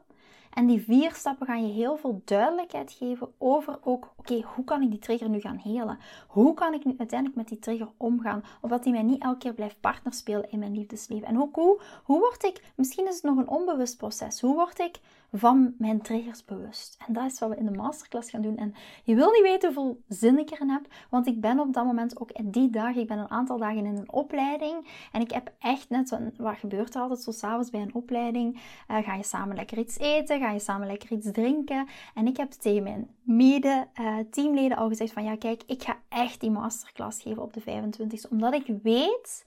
En 0.54 0.66
die 0.66 0.82
vier 0.82 1.14
stappen 1.14 1.46
gaan 1.46 1.66
je 1.66 1.72
heel 1.72 1.96
veel 1.96 2.22
duidelijkheid 2.24 2.92
geven 2.92 3.28
over 3.38 3.78
ook, 3.82 4.12
oké, 4.16 4.42
hoe 4.54 4.64
kan 4.64 4.82
ik 4.82 4.90
die 4.90 4.98
trigger 4.98 5.28
nu 5.28 5.40
gaan 5.40 5.56
helen? 5.56 5.98
Hoe 6.28 6.54
kan 6.54 6.74
ik 6.74 6.84
nu 6.84 6.94
uiteindelijk 6.98 7.38
met 7.38 7.48
die 7.48 7.58
trigger 7.58 7.88
omgaan? 7.96 8.44
Of 8.60 8.70
die 8.70 8.92
mij 8.92 9.02
niet 9.02 9.22
elke 9.22 9.38
keer 9.38 9.54
blijft 9.54 9.80
partner 9.80 10.12
spelen 10.12 10.50
in 10.50 10.58
mijn 10.58 10.74
liefdesleven. 10.74 11.28
En 11.28 11.40
ook 11.40 11.54
hoe, 11.54 11.80
hoe 12.04 12.18
word 12.18 12.44
ik, 12.44 12.72
misschien 12.76 13.08
is 13.08 13.14
het 13.14 13.24
nog 13.24 13.36
een 13.36 13.48
onbewust 13.48 13.96
proces, 13.96 14.40
hoe 14.40 14.54
word 14.54 14.78
ik 14.78 15.00
van 15.36 15.74
mijn 15.78 16.02
triggers 16.02 16.44
bewust. 16.44 16.96
En 17.06 17.12
dat 17.12 17.24
is 17.32 17.38
wat 17.38 17.48
we 17.48 17.56
in 17.56 17.66
de 17.66 17.76
masterclass 17.76 18.30
gaan 18.30 18.42
doen. 18.42 18.56
En 18.56 18.74
je 19.04 19.14
wil 19.14 19.30
niet 19.30 19.42
weten 19.42 19.74
hoeveel 19.74 20.02
zin 20.08 20.38
ik 20.38 20.50
erin 20.50 20.70
heb, 20.70 20.86
want 21.10 21.26
ik 21.26 21.40
ben 21.40 21.58
op 21.58 21.72
dat 21.72 21.84
moment 21.84 22.20
ook 22.20 22.30
in 22.30 22.50
die 22.50 22.70
dag, 22.70 22.94
ik 22.94 23.06
ben 23.06 23.18
een 23.18 23.30
aantal 23.30 23.58
dagen 23.58 23.86
in 23.86 23.96
een 23.96 24.12
opleiding. 24.12 25.08
En 25.12 25.20
ik 25.20 25.30
heb 25.30 25.52
echt 25.58 25.90
net, 25.90 26.18
wat 26.36 26.58
gebeurt 26.58 26.94
er 26.94 27.00
altijd 27.00 27.20
zo 27.20 27.30
s'avonds 27.30 27.70
bij 27.70 27.80
een 27.80 27.94
opleiding? 27.94 28.54
Uh, 28.54 28.96
ga 28.98 29.14
je 29.14 29.22
samen 29.22 29.56
lekker 29.56 29.78
iets 29.78 29.98
eten? 29.98 30.38
Ga 30.38 30.50
je 30.50 30.58
samen 30.58 30.86
lekker 30.86 31.12
iets 31.12 31.32
drinken? 31.32 31.88
En 32.14 32.26
ik 32.26 32.36
heb 32.36 32.50
tegen 32.50 32.82
mijn 32.82 33.10
mede-teamleden 33.22 34.76
uh, 34.76 34.78
al 34.78 34.88
gezegd 34.88 35.12
van 35.12 35.24
ja, 35.24 35.36
kijk, 35.36 35.62
ik 35.66 35.82
ga 35.82 35.96
echt 36.08 36.40
die 36.40 36.50
masterclass 36.50 37.22
geven 37.22 37.42
op 37.42 37.52
de 37.52 37.62
25e, 37.62 38.30
omdat 38.30 38.54
ik 38.54 38.76
weet 38.82 39.44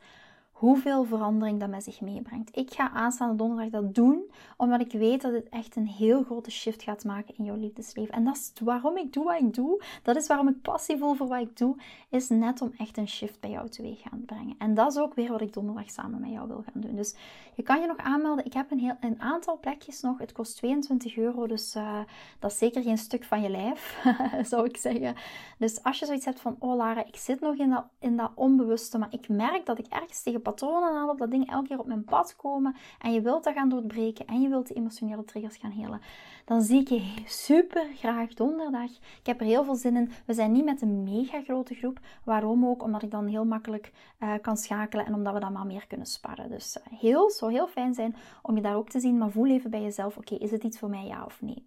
hoeveel 0.58 1.04
verandering 1.04 1.60
dat 1.60 1.70
met 1.70 1.84
zich 1.84 2.02
meebrengt. 2.02 2.58
Ik 2.58 2.74
ga 2.74 2.92
aanstaande 2.92 3.36
donderdag 3.36 3.70
dat 3.70 3.96
doen, 3.96 4.32
omdat 4.58 4.82
ik 4.82 4.92
weet 4.92 5.22
dat 5.22 5.34
het 5.34 5.50
echt 5.50 5.76
een 5.76 5.88
heel 5.88 6.24
grote 6.24 6.52
shift 6.52 6.84
gaat 6.84 7.04
maken 7.04 7.34
in 7.38 7.44
jouw 7.44 7.56
liefdesleven. 7.56 8.14
En 8.14 8.24
dat 8.24 8.36
is 8.36 8.52
waarom 8.64 8.98
ik 8.98 9.14
doe 9.14 9.24
wat 9.24 9.40
ik 9.40 9.54
doe. 9.54 9.84
Dat 10.04 10.16
is 10.16 10.28
waarom 10.28 10.48
ik 10.48 10.62
passie 10.62 10.98
voel 10.98 11.14
voor 11.14 11.28
wat 11.28 11.42
ik 11.42 11.58
doe, 11.58 11.76
is 12.10 12.30
net 12.30 12.62
om 12.62 12.74
echt 12.78 12.98
een 12.98 13.08
shift 13.08 13.40
bij 13.40 13.50
jou 13.50 13.70
teweeg 13.70 14.02
gaan 14.02 14.24
brengen. 14.26 14.56
En 14.58 14.74
dat 14.74 14.92
is 14.92 14.98
ook 14.98 15.14
weer 15.14 15.32
wat 15.32 15.42
ik 15.42 15.54
donderdag 15.54 15.90
samen 15.90 16.22
met 16.22 16.32
jou 16.32 16.48
wil 16.48 16.64
gaan 16.72 16.82
doen. 16.82 16.96
Dus 16.96 17.16
je 17.56 17.64
kan 17.64 17.82
je 17.82 17.88
nog 17.88 17.98
aanmelden. 17.98 18.46
Ik 18.46 18.54
heb 18.54 18.72
een, 18.72 18.80
heel, 18.80 18.98
een 19.00 19.22
aantal 19.22 19.60
plekjes 19.60 20.02
nog. 20.02 20.18
Het 20.18 20.32
kost 20.32 20.56
22 20.56 21.18
euro, 21.18 21.48
dus 21.48 21.76
uh, 21.76 22.00
dat 22.40 22.52
is 22.52 22.58
zeker 22.58 22.82
geen 22.82 22.98
stuk 22.98 23.24
van 23.24 23.42
je 23.42 23.50
lijf, 23.50 24.06
zou 24.50 24.66
ik 24.66 24.78
zeggen. 24.78 25.16
Dus 25.58 25.84
als 25.84 26.00
je 26.00 26.06
zoiets 26.06 26.26
hebt 26.26 26.40
van, 26.40 26.56
oh 26.60 26.76
Lara, 26.76 27.06
ik 27.06 27.16
zit 27.16 27.40
nog 27.40 27.56
in 27.56 27.70
dat, 27.70 27.86
in 28.00 28.18
dat 28.18 28.32
onbewuste, 28.36 28.98
maar 28.98 29.12
ik 29.12 29.30
merk 29.30 29.66
dat 29.66 29.80
ik 29.80 29.86
ergens 29.86 30.24
tegen 30.24 30.42
patronen 30.50 30.90
aan 30.90 31.10
op 31.10 31.18
dat 31.18 31.32
dingen 31.32 31.48
elke 31.48 31.68
keer 31.68 31.80
op 31.80 31.88
mijn 31.88 32.04
pad 32.04 32.36
komen 32.36 32.76
en 33.00 33.14
je 33.14 33.22
wilt 33.22 33.44
dat 33.44 33.54
gaan 33.54 33.70
doorbreken 33.70 34.26
en 34.26 34.42
je 34.42 34.50
wilt 34.50 34.68
de 34.68 34.74
emotionele 34.74 35.24
triggers 35.24 35.58
gaan 35.58 35.72
helen, 35.72 36.02
dan 36.46 36.62
zie 36.62 36.80
ik 36.80 36.88
je 36.88 37.14
super 37.26 37.86
graag 37.96 38.34
donderdag. 38.34 38.92
Ik 38.92 39.26
heb 39.26 39.40
er 39.40 39.46
heel 39.46 39.64
veel 39.64 39.76
zin 39.76 39.96
in. 39.96 40.12
We 40.26 40.34
zijn 40.34 40.52
niet 40.52 40.66
met 40.66 40.82
een 40.82 41.04
mega 41.04 41.42
grote 41.42 41.74
groep. 41.74 42.00
Waarom 42.24 42.66
ook? 42.66 42.84
Omdat 42.84 43.04
ik 43.04 43.12
dan 43.12 43.28
heel 43.28 43.46
makkelijk 43.46 43.92
uh, 44.20 44.34
kan 44.42 44.58
schakelen 44.58 45.06
en 45.06 45.14
omdat 45.14 45.34
we 45.34 45.40
dan 45.40 45.52
maar 45.52 45.66
meer 45.66 45.88
kunnen 45.88 46.08
sparren. 46.08 46.50
Dus 46.50 46.78
uh, 46.78 47.00
heel, 47.00 47.30
zou 47.30 47.52
heel 47.52 47.68
fijn 47.68 47.94
zijn 47.94 48.16
om 48.42 48.56
je 48.56 48.62
daar 48.62 48.76
ook 48.76 48.90
te 48.90 49.00
zien, 49.00 49.18
maar 49.18 49.32
voel 49.32 49.48
even 49.48 49.70
bij 49.70 49.82
jezelf, 49.82 50.18
oké, 50.18 50.36
is 50.36 50.52
het 50.52 50.64
iets 50.64 50.80
voor 50.80 50.90
mij 50.90 51.06
ja 51.06 51.26
of 51.26 51.42
nee? 51.42 51.66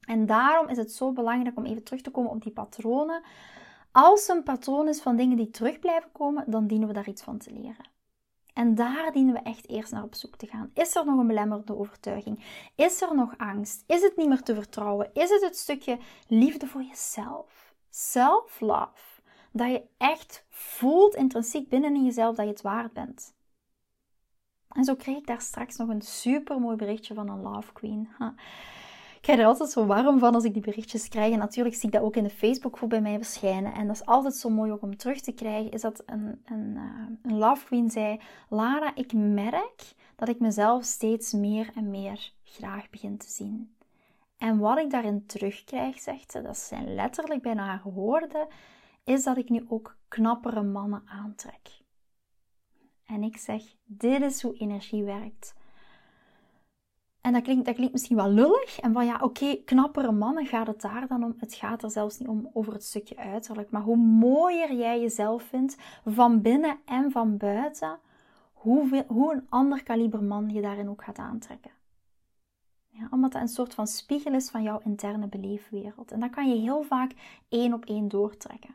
En 0.00 0.26
daarom 0.26 0.68
is 0.68 0.76
het 0.76 0.92
zo 0.92 1.12
belangrijk 1.12 1.56
om 1.56 1.64
even 1.64 1.84
terug 1.84 2.00
te 2.00 2.10
komen 2.10 2.30
op 2.30 2.42
die 2.42 2.52
patronen. 2.52 3.22
Als 3.92 4.28
een 4.28 4.42
patroon 4.42 4.88
is 4.88 5.00
van 5.00 5.16
dingen 5.16 5.36
die 5.36 5.50
terug 5.50 5.78
blijven 5.78 6.12
komen, 6.12 6.44
dan 6.50 6.66
dienen 6.66 6.88
we 6.88 6.94
daar 6.94 7.08
iets 7.08 7.22
van 7.22 7.38
te 7.38 7.52
leren. 7.52 7.88
En 8.54 8.74
daar 8.74 9.12
dienen 9.12 9.34
we 9.34 9.40
echt 9.40 9.68
eerst 9.68 9.92
naar 9.92 10.02
op 10.02 10.14
zoek 10.14 10.36
te 10.36 10.46
gaan. 10.46 10.70
Is 10.74 10.96
er 10.96 11.04
nog 11.04 11.18
een 11.18 11.26
belemmerende 11.26 11.78
overtuiging? 11.78 12.44
Is 12.74 13.02
er 13.02 13.14
nog 13.14 13.38
angst? 13.38 13.84
Is 13.86 14.02
het 14.02 14.16
niet 14.16 14.28
meer 14.28 14.42
te 14.42 14.54
vertrouwen? 14.54 15.10
Is 15.12 15.30
het 15.30 15.40
het 15.40 15.56
stukje 15.56 15.98
liefde 16.28 16.66
voor 16.66 16.82
jezelf? 16.82 17.74
Self-love. 17.90 19.20
Dat 19.52 19.70
je 19.70 19.82
echt 19.98 20.44
voelt 20.48 21.14
intrinsiek 21.14 21.68
binnen 21.68 21.94
in 21.94 22.04
jezelf 22.04 22.36
dat 22.36 22.44
je 22.44 22.50
het 22.50 22.62
waard 22.62 22.92
bent. 22.92 23.34
En 24.68 24.84
zo 24.84 24.94
kreeg 24.94 25.16
ik 25.16 25.26
daar 25.26 25.40
straks 25.40 25.76
nog 25.76 25.88
een 25.88 26.02
super 26.02 26.60
mooi 26.60 26.76
berichtje 26.76 27.14
van 27.14 27.28
een 27.28 27.40
Love 27.40 27.72
Queen. 27.72 28.08
Ik 29.20 29.26
krijg 29.26 29.40
er 29.40 29.46
altijd 29.46 29.70
zo 29.70 29.86
warm 29.86 30.18
van 30.18 30.34
als 30.34 30.44
ik 30.44 30.52
die 30.52 30.62
berichtjes 30.62 31.08
krijg. 31.08 31.32
En 31.32 31.38
natuurlijk 31.38 31.76
zie 31.76 31.86
ik 31.88 31.94
dat 31.94 32.02
ook 32.02 32.16
in 32.16 32.22
de 32.22 32.30
Facebookgroep 32.30 32.88
bij 32.90 33.00
mij 33.00 33.16
verschijnen. 33.16 33.74
En 33.74 33.86
dat 33.86 33.96
is 33.96 34.06
altijd 34.06 34.34
zo 34.34 34.48
mooi 34.48 34.72
ook 34.72 34.82
om 34.82 34.96
terug 34.96 35.20
te 35.20 35.32
krijgen. 35.32 35.70
Is 35.70 35.80
dat 35.80 36.02
een, 36.06 36.42
een, 36.44 36.76
uh, 36.76 37.06
een 37.22 37.38
love 37.38 37.64
queen 37.64 37.90
zei... 37.90 38.20
Lara, 38.48 38.94
ik 38.94 39.12
merk 39.12 39.94
dat 40.16 40.28
ik 40.28 40.38
mezelf 40.38 40.84
steeds 40.84 41.32
meer 41.32 41.70
en 41.74 41.90
meer 41.90 42.32
graag 42.42 42.90
begin 42.90 43.18
te 43.18 43.30
zien. 43.30 43.74
En 44.38 44.58
wat 44.58 44.78
ik 44.78 44.90
daarin 44.90 45.26
terugkrijg, 45.26 46.00
zegt 46.00 46.30
ze, 46.30 46.42
dat 46.42 46.58
zijn 46.58 46.94
letterlijk 46.94 47.42
bijna 47.42 47.64
haar 47.64 47.92
woorden, 47.92 48.46
is 49.04 49.22
dat 49.22 49.36
ik 49.36 49.48
nu 49.48 49.64
ook 49.68 49.96
knappere 50.08 50.62
mannen 50.62 51.02
aantrek. 51.06 51.80
En 53.06 53.22
ik 53.22 53.36
zeg, 53.36 53.62
dit 53.84 54.22
is 54.22 54.42
hoe 54.42 54.56
energie 54.56 55.04
werkt. 55.04 55.54
En 57.20 57.32
dat 57.32 57.42
klinkt, 57.42 57.64
dat 57.64 57.74
klinkt 57.74 57.92
misschien 57.92 58.16
wel 58.16 58.30
lullig. 58.30 58.78
En 58.78 58.92
van 58.92 59.06
ja, 59.06 59.18
oké, 59.20 59.56
knappere 59.64 60.12
mannen 60.12 60.46
gaat 60.46 60.66
het 60.66 60.80
daar 60.80 61.06
dan 61.06 61.24
om. 61.24 61.34
Het 61.38 61.54
gaat 61.54 61.82
er 61.82 61.90
zelfs 61.90 62.18
niet 62.18 62.28
om 62.28 62.50
over 62.52 62.72
het 62.72 62.84
stukje 62.84 63.16
uiterlijk. 63.16 63.70
Maar 63.70 63.82
hoe 63.82 63.96
mooier 63.96 64.72
jij 64.72 65.00
jezelf 65.00 65.42
vindt, 65.42 65.76
van 66.04 66.42
binnen 66.42 66.78
en 66.84 67.10
van 67.10 67.36
buiten, 67.36 67.98
hoe, 68.52 69.04
hoe 69.08 69.32
een 69.32 69.46
ander 69.48 69.82
kaliber 69.82 70.22
man 70.22 70.50
je 70.50 70.60
daarin 70.60 70.88
ook 70.88 71.04
gaat 71.04 71.18
aantrekken. 71.18 71.70
Ja, 72.88 73.08
omdat 73.10 73.32
dat 73.32 73.42
een 73.42 73.48
soort 73.48 73.74
van 73.74 73.86
spiegel 73.86 74.32
is 74.32 74.50
van 74.50 74.62
jouw 74.62 74.80
interne 74.84 75.26
beleefwereld. 75.26 76.12
En 76.12 76.20
dat 76.20 76.30
kan 76.30 76.48
je 76.48 76.60
heel 76.60 76.82
vaak 76.82 77.12
één 77.48 77.72
op 77.72 77.84
één 77.84 78.08
doortrekken. 78.08 78.74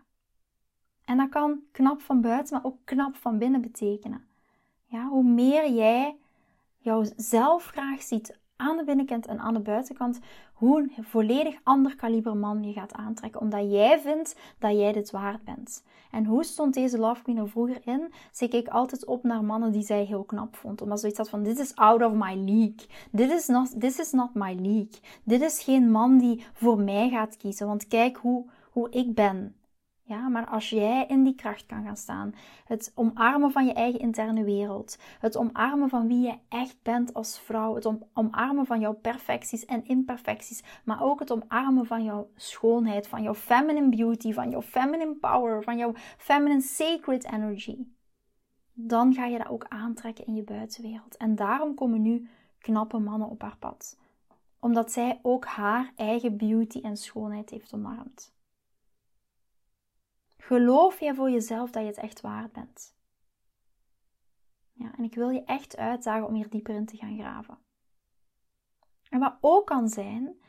En 1.06 1.18
dat 1.18 1.30
kan 1.30 1.64
knap 1.72 2.02
van 2.02 2.22
buiten, 2.22 2.56
maar 2.56 2.66
ook 2.66 2.78
knap 2.84 3.16
van 3.16 3.38
binnen 3.38 3.62
betekenen. 3.62 4.28
Ja, 4.86 5.08
hoe 5.08 5.24
meer 5.24 5.72
jij 5.72 6.16
jouzelf 6.86 7.66
graag 7.66 8.02
ziet 8.02 8.40
aan 8.56 8.78
de 8.78 8.84
binnenkant 8.84 9.26
en 9.26 9.40
aan 9.40 9.54
de 9.54 9.60
buitenkant, 9.60 10.20
hoe 10.54 10.80
een 10.80 11.04
volledig 11.04 11.60
ander 11.64 11.96
kaliber 11.96 12.38
man 12.38 12.64
je 12.64 12.74
gaat 12.74 12.94
aantrekken, 12.94 13.42
omdat 13.42 13.72
jij 13.72 14.00
vindt 14.00 14.36
dat 14.60 14.72
jij 14.72 14.92
dit 14.92 15.12
waard 15.12 15.44
bent. 15.44 15.84
En 16.12 16.26
hoe 16.26 16.44
stond 16.44 16.74
deze 16.74 16.98
Love 16.98 17.22
Queen 17.22 17.38
er 17.38 17.50
vroeger 17.50 17.82
in? 17.86 18.14
Ze 18.32 18.48
keek 18.48 18.68
altijd 18.68 19.06
op 19.06 19.24
naar 19.24 19.44
mannen 19.44 19.72
die 19.72 19.84
zij 19.84 20.04
heel 20.04 20.24
knap 20.24 20.56
vond, 20.56 20.82
omdat 20.82 21.00
zoiets 21.00 21.18
had 21.18 21.30
van, 21.30 21.44
dit 21.44 21.60
is 21.60 21.76
out 21.76 22.04
of 22.04 22.14
my 22.14 22.36
league. 22.36 22.88
Dit 23.12 23.32
is 23.32 23.48
not, 23.48 23.80
this 23.80 24.00
is 24.00 24.12
not 24.12 24.34
my 24.34 24.54
league. 24.54 25.00
Dit 25.24 25.42
is 25.42 25.64
geen 25.64 25.92
man 25.92 26.18
die 26.18 26.46
voor 26.54 26.80
mij 26.80 27.10
gaat 27.10 27.38
kiezen, 27.38 27.68
want 27.68 27.88
kijk 27.88 28.18
hoe, 28.18 28.46
hoe 28.72 28.90
ik 28.90 29.16
ben. 29.16 29.56
Ja, 30.08 30.30
maar 30.30 30.48
als 30.48 30.70
jij 30.70 31.06
in 31.08 31.24
die 31.24 31.36
kracht 31.36 31.66
kan 31.66 31.84
gaan 31.84 31.98
staan, 31.98 32.36
het 32.66 32.92
omarmen 32.96 33.52
van 33.52 33.66
je 33.66 33.74
eigen 33.74 34.00
interne 34.00 34.44
wereld, 34.44 34.98
het 35.20 35.38
omarmen 35.38 35.90
van 35.90 36.08
wie 36.08 36.28
je 36.28 36.38
echt 36.50 36.78
bent 36.84 37.14
als 37.14 37.40
vrouw, 37.40 37.76
het 37.76 37.90
omarmen 38.14 38.66
van 38.66 38.80
jouw 38.80 38.94
perfecties 38.94 39.66
en 39.66 39.86
imperfecties, 39.86 40.64
maar 40.84 41.04
ook 41.04 41.20
het 41.20 41.32
omarmen 41.32 41.86
van 41.86 42.04
jouw 42.04 42.30
schoonheid, 42.36 43.08
van 43.08 43.24
jouw 43.24 43.34
feminine 43.34 43.90
beauty, 43.90 44.34
van 44.34 44.50
jouw 44.50 44.62
feminine 44.62 45.16
power, 45.16 45.64
van 45.64 45.78
jouw 45.78 45.94
feminine 46.18 46.62
sacred 46.62 47.32
energy, 47.32 47.78
dan 48.74 49.14
ga 49.14 49.26
je 49.26 49.38
dat 49.38 49.48
ook 49.50 49.66
aantrekken 49.68 50.26
in 50.26 50.36
je 50.36 50.44
buitenwereld. 50.44 51.18
En 51.18 51.36
daarom 51.36 51.76
komen 51.76 52.02
nu 52.02 52.30
knappe 52.60 53.00
mannen 53.00 53.30
op 53.30 53.42
haar 53.42 53.58
pad, 53.58 54.00
omdat 54.60 54.92
zij 54.92 55.20
ook 55.22 55.46
haar 55.46 55.92
eigen 55.96 56.38
beauty 56.38 56.80
en 56.82 56.98
schoonheid 56.98 57.50
heeft 57.50 57.74
omarmd. 57.74 58.35
Geloof 60.46 61.00
jij 61.00 61.14
voor 61.16 61.30
jezelf 61.30 61.72
dat 61.72 61.82
je 61.82 61.88
het 61.88 61.98
echt 61.98 62.22
waard 62.22 62.52
bent? 62.52 62.96
Ja, 64.72 64.94
en 64.98 65.04
ik 65.04 65.16
wil 65.16 65.30
je 65.30 65.44
echt 65.44 65.78
uitdagen 65.78 66.28
om 66.28 66.34
hier 66.34 66.50
dieper 66.50 66.76
in 66.76 66.86
te 66.86 66.98
gaan 66.98 67.18
graven. 67.18 67.58
En 69.10 69.20
wat 69.20 69.38
ook 69.42 69.68
kan 69.68 69.90
zijn, 69.90 70.40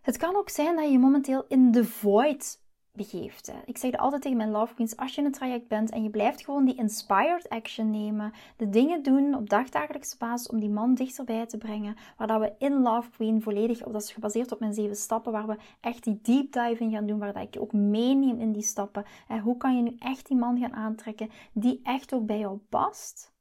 het 0.00 0.16
kan 0.16 0.36
ook 0.36 0.48
zijn 0.48 0.76
dat 0.76 0.90
je 0.90 0.98
momenteel 0.98 1.46
in 1.46 1.70
de 1.70 1.84
void 1.84 2.63
begeeft. 2.96 3.52
Ik 3.64 3.78
zeg 3.78 3.92
altijd 3.96 4.22
tegen 4.22 4.36
mijn 4.36 4.50
love 4.50 4.74
queens, 4.74 4.96
als 4.96 5.14
je 5.14 5.20
in 5.20 5.26
een 5.26 5.32
traject 5.32 5.68
bent 5.68 5.90
en 5.90 6.02
je 6.02 6.10
blijft 6.10 6.44
gewoon 6.44 6.64
die 6.64 6.76
inspired 6.76 7.48
action 7.48 7.90
nemen, 7.90 8.32
de 8.56 8.68
dingen 8.68 9.02
doen 9.02 9.34
op 9.34 9.50
dagdagelijkse 9.50 10.16
basis 10.18 10.48
om 10.48 10.60
die 10.60 10.70
man 10.70 10.94
dichterbij 10.94 11.46
te 11.46 11.58
brengen, 11.58 11.96
waar 12.16 12.26
dat 12.26 12.40
we 12.40 12.52
in 12.58 12.82
Love 12.82 13.10
Queen 13.10 13.42
volledig, 13.42 13.78
dat 13.78 14.02
is 14.02 14.12
gebaseerd 14.12 14.52
op 14.52 14.60
mijn 14.60 14.74
zeven 14.74 14.96
stappen, 14.96 15.32
waar 15.32 15.46
we 15.46 15.56
echt 15.80 16.04
die 16.04 16.18
deep 16.22 16.52
dive 16.52 16.82
in 16.82 16.90
gaan 16.90 17.06
doen, 17.06 17.18
waar 17.18 17.32
dat 17.32 17.42
ik 17.42 17.54
je 17.54 17.60
ook 17.60 17.72
meeneem 17.72 18.38
in 18.40 18.52
die 18.52 18.62
stappen. 18.62 19.04
En 19.28 19.40
hoe 19.40 19.56
kan 19.56 19.76
je 19.76 19.82
nu 19.82 19.96
echt 19.98 20.26
die 20.26 20.36
man 20.36 20.58
gaan 20.58 20.74
aantrekken 20.74 21.30
die 21.52 21.80
echt 21.82 22.14
ook 22.14 22.26
bij 22.26 22.38
jou 22.38 22.58
past? 22.68 23.32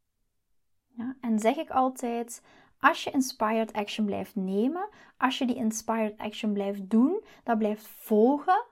Ja, 0.88 1.16
en 1.22 1.40
zeg 1.40 1.56
ik 1.56 1.70
altijd, 1.70 2.42
als 2.80 3.04
je 3.04 3.12
inspired 3.12 3.74
action 3.74 4.06
blijft 4.06 4.36
nemen, 4.36 4.90
als 5.18 5.38
je 5.38 5.46
die 5.46 5.56
inspired 5.56 6.18
action 6.18 6.54
blijft 6.54 6.90
doen, 6.90 7.24
dat 7.44 7.58
blijft 7.58 7.88
volgen, 7.88 8.66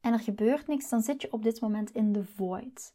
en 0.00 0.12
er 0.12 0.20
gebeurt 0.20 0.66
niks, 0.66 0.88
dan 0.88 1.00
zit 1.00 1.22
je 1.22 1.32
op 1.32 1.42
dit 1.42 1.60
moment 1.60 1.90
in 1.90 2.12
de 2.12 2.24
void. 2.24 2.94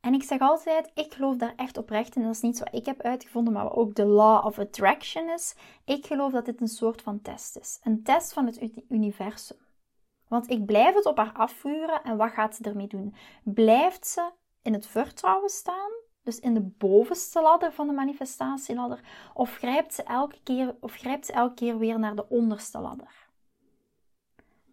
En 0.00 0.14
ik 0.14 0.22
zeg 0.22 0.40
altijd, 0.40 0.90
ik 0.94 1.14
geloof 1.14 1.36
daar 1.36 1.52
echt 1.56 1.76
oprecht 1.76 2.16
in. 2.16 2.22
Dat 2.22 2.34
is 2.34 2.40
niet 2.40 2.58
wat 2.58 2.74
ik 2.74 2.86
heb 2.86 3.00
uitgevonden, 3.00 3.52
maar 3.52 3.64
wat 3.64 3.76
ook 3.76 3.94
de 3.94 4.04
law 4.04 4.46
of 4.46 4.58
attraction 4.58 5.30
is. 5.30 5.54
Ik 5.84 6.06
geloof 6.06 6.32
dat 6.32 6.44
dit 6.44 6.60
een 6.60 6.68
soort 6.68 7.02
van 7.02 7.20
test 7.20 7.56
is. 7.56 7.80
Een 7.82 8.02
test 8.02 8.32
van 8.32 8.46
het 8.46 8.70
universum. 8.88 9.56
Want 10.28 10.50
ik 10.50 10.66
blijf 10.66 10.94
het 10.94 11.06
op 11.06 11.16
haar 11.16 11.32
afvuren 11.32 12.02
en 12.02 12.16
wat 12.16 12.30
gaat 12.30 12.54
ze 12.54 12.62
ermee 12.62 12.86
doen? 12.86 13.14
Blijft 13.42 14.06
ze 14.06 14.30
in 14.62 14.72
het 14.72 14.86
vertrouwen 14.86 15.50
staan? 15.50 15.90
Dus 16.22 16.40
in 16.40 16.54
de 16.54 16.60
bovenste 16.78 17.42
ladder 17.42 17.72
van 17.72 17.86
de 17.86 17.92
manifestatieladder? 17.92 19.00
Of 19.34 19.56
grijpt 19.56 19.94
ze 19.94 20.02
elke 20.02 20.38
keer, 20.42 20.76
of 20.80 20.94
grijpt 20.94 21.26
ze 21.26 21.32
elke 21.32 21.54
keer 21.54 21.78
weer 21.78 21.98
naar 21.98 22.14
de 22.14 22.28
onderste 22.28 22.78
ladder? 22.78 23.27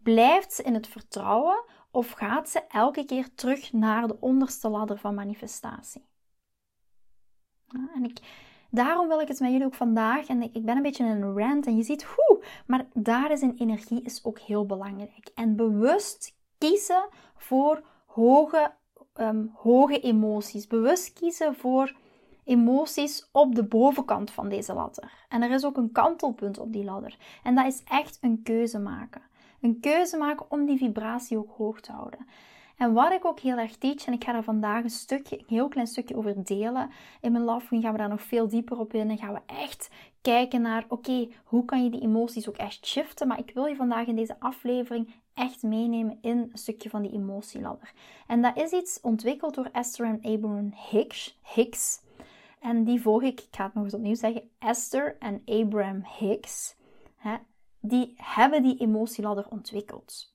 Blijft 0.05 0.53
ze 0.53 0.63
in 0.63 0.73
het 0.73 0.87
vertrouwen 0.87 1.63
of 1.91 2.11
gaat 2.11 2.49
ze 2.49 2.61
elke 2.67 3.05
keer 3.05 3.35
terug 3.35 3.73
naar 3.73 4.07
de 4.07 4.19
onderste 4.19 4.69
ladder 4.69 4.97
van 4.97 5.15
manifestatie? 5.15 6.05
en 7.95 8.03
ik, 8.03 8.19
daarom 8.69 9.07
wil 9.07 9.19
ik 9.19 9.27
het 9.27 9.39
met 9.39 9.51
jullie 9.51 9.65
ook 9.65 9.73
vandaag, 9.73 10.27
en 10.27 10.41
ik 10.41 10.65
ben 10.65 10.75
een 10.75 10.81
beetje 10.81 11.05
in 11.05 11.11
een 11.11 11.37
rant 11.37 11.65
en 11.65 11.77
je 11.77 11.83
ziet 11.83 12.03
hoe, 12.03 12.43
maar 12.67 12.85
daar 12.93 13.31
is 13.31 13.41
een 13.41 13.57
energie 13.57 14.01
is 14.01 14.25
ook 14.25 14.39
heel 14.39 14.65
belangrijk. 14.65 15.31
En 15.35 15.55
bewust 15.55 16.35
kiezen 16.57 17.07
voor 17.35 17.83
hoge, 18.05 18.73
um, 19.13 19.51
hoge 19.53 19.99
emoties. 19.99 20.67
Bewust 20.67 21.13
kiezen 21.13 21.55
voor 21.55 21.95
emoties 22.43 23.29
op 23.31 23.55
de 23.55 23.63
bovenkant 23.63 24.31
van 24.31 24.49
deze 24.49 24.73
ladder. 24.73 25.25
En 25.29 25.41
er 25.41 25.51
is 25.51 25.65
ook 25.65 25.77
een 25.77 25.91
kantelpunt 25.91 26.59
op 26.59 26.73
die 26.73 26.83
ladder. 26.83 27.17
En 27.43 27.55
dat 27.55 27.65
is 27.65 27.83
echt 27.83 28.17
een 28.21 28.43
keuze 28.43 28.79
maken. 28.79 29.21
Een 29.61 29.79
keuze 29.79 30.17
maken 30.17 30.45
om 30.49 30.65
die 30.65 30.77
vibratie 30.77 31.37
ook 31.37 31.53
hoog 31.57 31.79
te 31.79 31.91
houden. 31.91 32.27
En 32.77 32.93
wat 32.93 33.11
ik 33.11 33.25
ook 33.25 33.39
heel 33.39 33.57
erg 33.57 33.75
teach, 33.75 34.05
en 34.05 34.13
ik 34.13 34.23
ga 34.23 34.31
daar 34.31 34.43
vandaag 34.43 34.83
een 34.83 34.89
stukje, 34.89 35.37
een 35.37 35.45
heel 35.47 35.67
klein 35.67 35.87
stukje 35.87 36.15
over 36.15 36.43
delen. 36.43 36.89
In 37.21 37.31
mijn 37.31 37.43
Love 37.43 37.81
gaan 37.81 37.91
we 37.91 37.97
daar 37.97 38.09
nog 38.09 38.21
veel 38.21 38.47
dieper 38.47 38.79
op 38.79 38.93
in. 38.93 39.09
En 39.09 39.17
gaan 39.17 39.33
we 39.33 39.39
echt 39.45 39.89
kijken 40.21 40.61
naar, 40.61 40.85
oké, 40.87 41.27
hoe 41.43 41.65
kan 41.65 41.83
je 41.83 41.89
die 41.89 42.01
emoties 42.01 42.49
ook 42.49 42.57
echt 42.57 42.85
shiften? 42.85 43.27
Maar 43.27 43.39
ik 43.39 43.51
wil 43.53 43.65
je 43.65 43.75
vandaag 43.75 44.07
in 44.07 44.15
deze 44.15 44.39
aflevering 44.39 45.13
echt 45.33 45.63
meenemen 45.63 46.17
in 46.21 46.37
een 46.37 46.57
stukje 46.57 46.89
van 46.89 47.01
die 47.01 47.11
emotieladder. 47.11 47.93
En 48.27 48.41
dat 48.41 48.57
is 48.57 48.71
iets 48.71 49.01
ontwikkeld 49.01 49.55
door 49.55 49.69
Esther 49.71 50.05
en 50.05 50.33
Abraham 50.33 50.73
Hicks. 50.89 51.39
Hicks. 51.41 52.01
En 52.59 52.83
die 52.83 53.01
volg 53.01 53.21
ik, 53.21 53.39
ik 53.41 53.47
ga 53.51 53.63
het 53.63 53.73
nog 53.73 53.83
eens 53.83 53.93
opnieuw 53.93 54.15
zeggen, 54.15 54.49
Esther 54.59 55.15
en 55.19 55.41
Abraham 55.45 56.03
Hicks 56.19 56.75
die 57.87 58.13
hebben 58.17 58.63
die 58.63 58.77
emotieladder 58.77 59.45
ontwikkeld. 59.49 60.33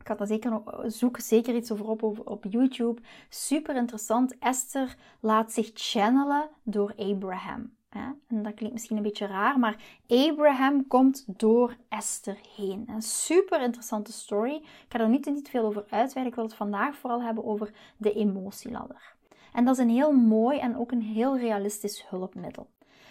Ik 0.00 0.06
had 0.06 0.18
daar 0.18 0.26
zeker 0.26 0.50
nog, 0.50 0.84
zoek 0.86 1.18
zeker 1.20 1.54
iets 1.54 1.72
over 1.72 1.86
op, 1.86 2.28
op 2.28 2.44
YouTube. 2.48 3.00
Super 3.28 3.76
interessant. 3.76 4.38
Esther 4.38 4.96
laat 5.20 5.52
zich 5.52 5.70
channelen 5.74 6.48
door 6.62 6.94
Abraham. 6.96 7.76
En 7.88 8.42
dat 8.42 8.54
klinkt 8.54 8.72
misschien 8.72 8.96
een 8.96 9.02
beetje 9.02 9.26
raar, 9.26 9.58
maar 9.58 9.82
Abraham 10.06 10.86
komt 10.86 11.24
door 11.26 11.76
Esther 11.88 12.38
heen. 12.56 12.84
Een 12.86 13.02
super 13.02 13.62
interessante 13.62 14.12
story. 14.12 14.54
Ik 14.54 14.86
ga 14.88 14.98
er 14.98 15.08
niet 15.08 15.26
niet 15.26 15.48
veel 15.48 15.64
over 15.64 15.82
uitweiden. 15.82 16.26
Ik 16.26 16.34
wil 16.34 16.44
het 16.44 16.54
vandaag 16.54 16.96
vooral 16.96 17.22
hebben 17.22 17.44
over 17.44 17.72
de 17.96 18.12
emotieladder. 18.12 19.16
En 19.52 19.64
dat 19.64 19.78
is 19.78 19.82
een 19.82 19.90
heel 19.90 20.12
mooi 20.12 20.58
en 20.58 20.76
ook 20.76 20.92
een 20.92 21.02
heel 21.02 21.38
realistisch 21.38 22.08
hulpmiddel. 22.08 22.70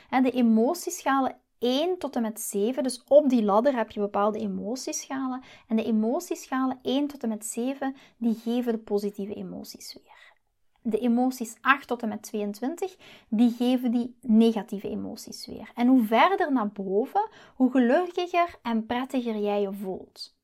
De 0.09 0.31
emotieschalen 0.31 1.35
1 1.59 1.97
tot 1.97 2.15
en 2.15 2.21
met 2.21 2.39
7. 2.39 2.83
Dus 2.83 3.03
op 3.07 3.29
die 3.29 3.43
ladder 3.43 3.75
heb 3.75 3.91
je 3.91 3.99
bepaalde 3.99 4.39
emotieschalen. 4.39 5.41
En 5.67 5.75
de 5.75 5.83
emotieschalen 5.83 6.79
1 6.81 7.07
tot 7.07 7.23
en 7.23 7.29
met 7.29 7.45
7, 7.45 7.95
die 8.17 8.35
geven 8.35 8.71
de 8.71 8.79
positieve 8.79 9.33
emoties 9.33 9.93
weer. 9.93 10.35
De 10.81 10.97
emoties 10.97 11.57
8 11.61 11.87
tot 11.87 12.01
en 12.01 12.09
met 12.09 12.23
22, 12.23 12.97
die 13.29 13.51
geven 13.51 13.91
die 13.91 14.17
negatieve 14.21 14.89
emoties 14.89 15.45
weer. 15.45 15.71
En 15.75 15.87
hoe 15.87 16.03
verder 16.03 16.51
naar 16.51 16.71
boven, 16.71 17.29
hoe 17.55 17.71
gelukkiger 17.71 18.55
en 18.61 18.85
prettiger 18.85 19.37
jij 19.37 19.61
je 19.61 19.73
voelt. 19.73 20.35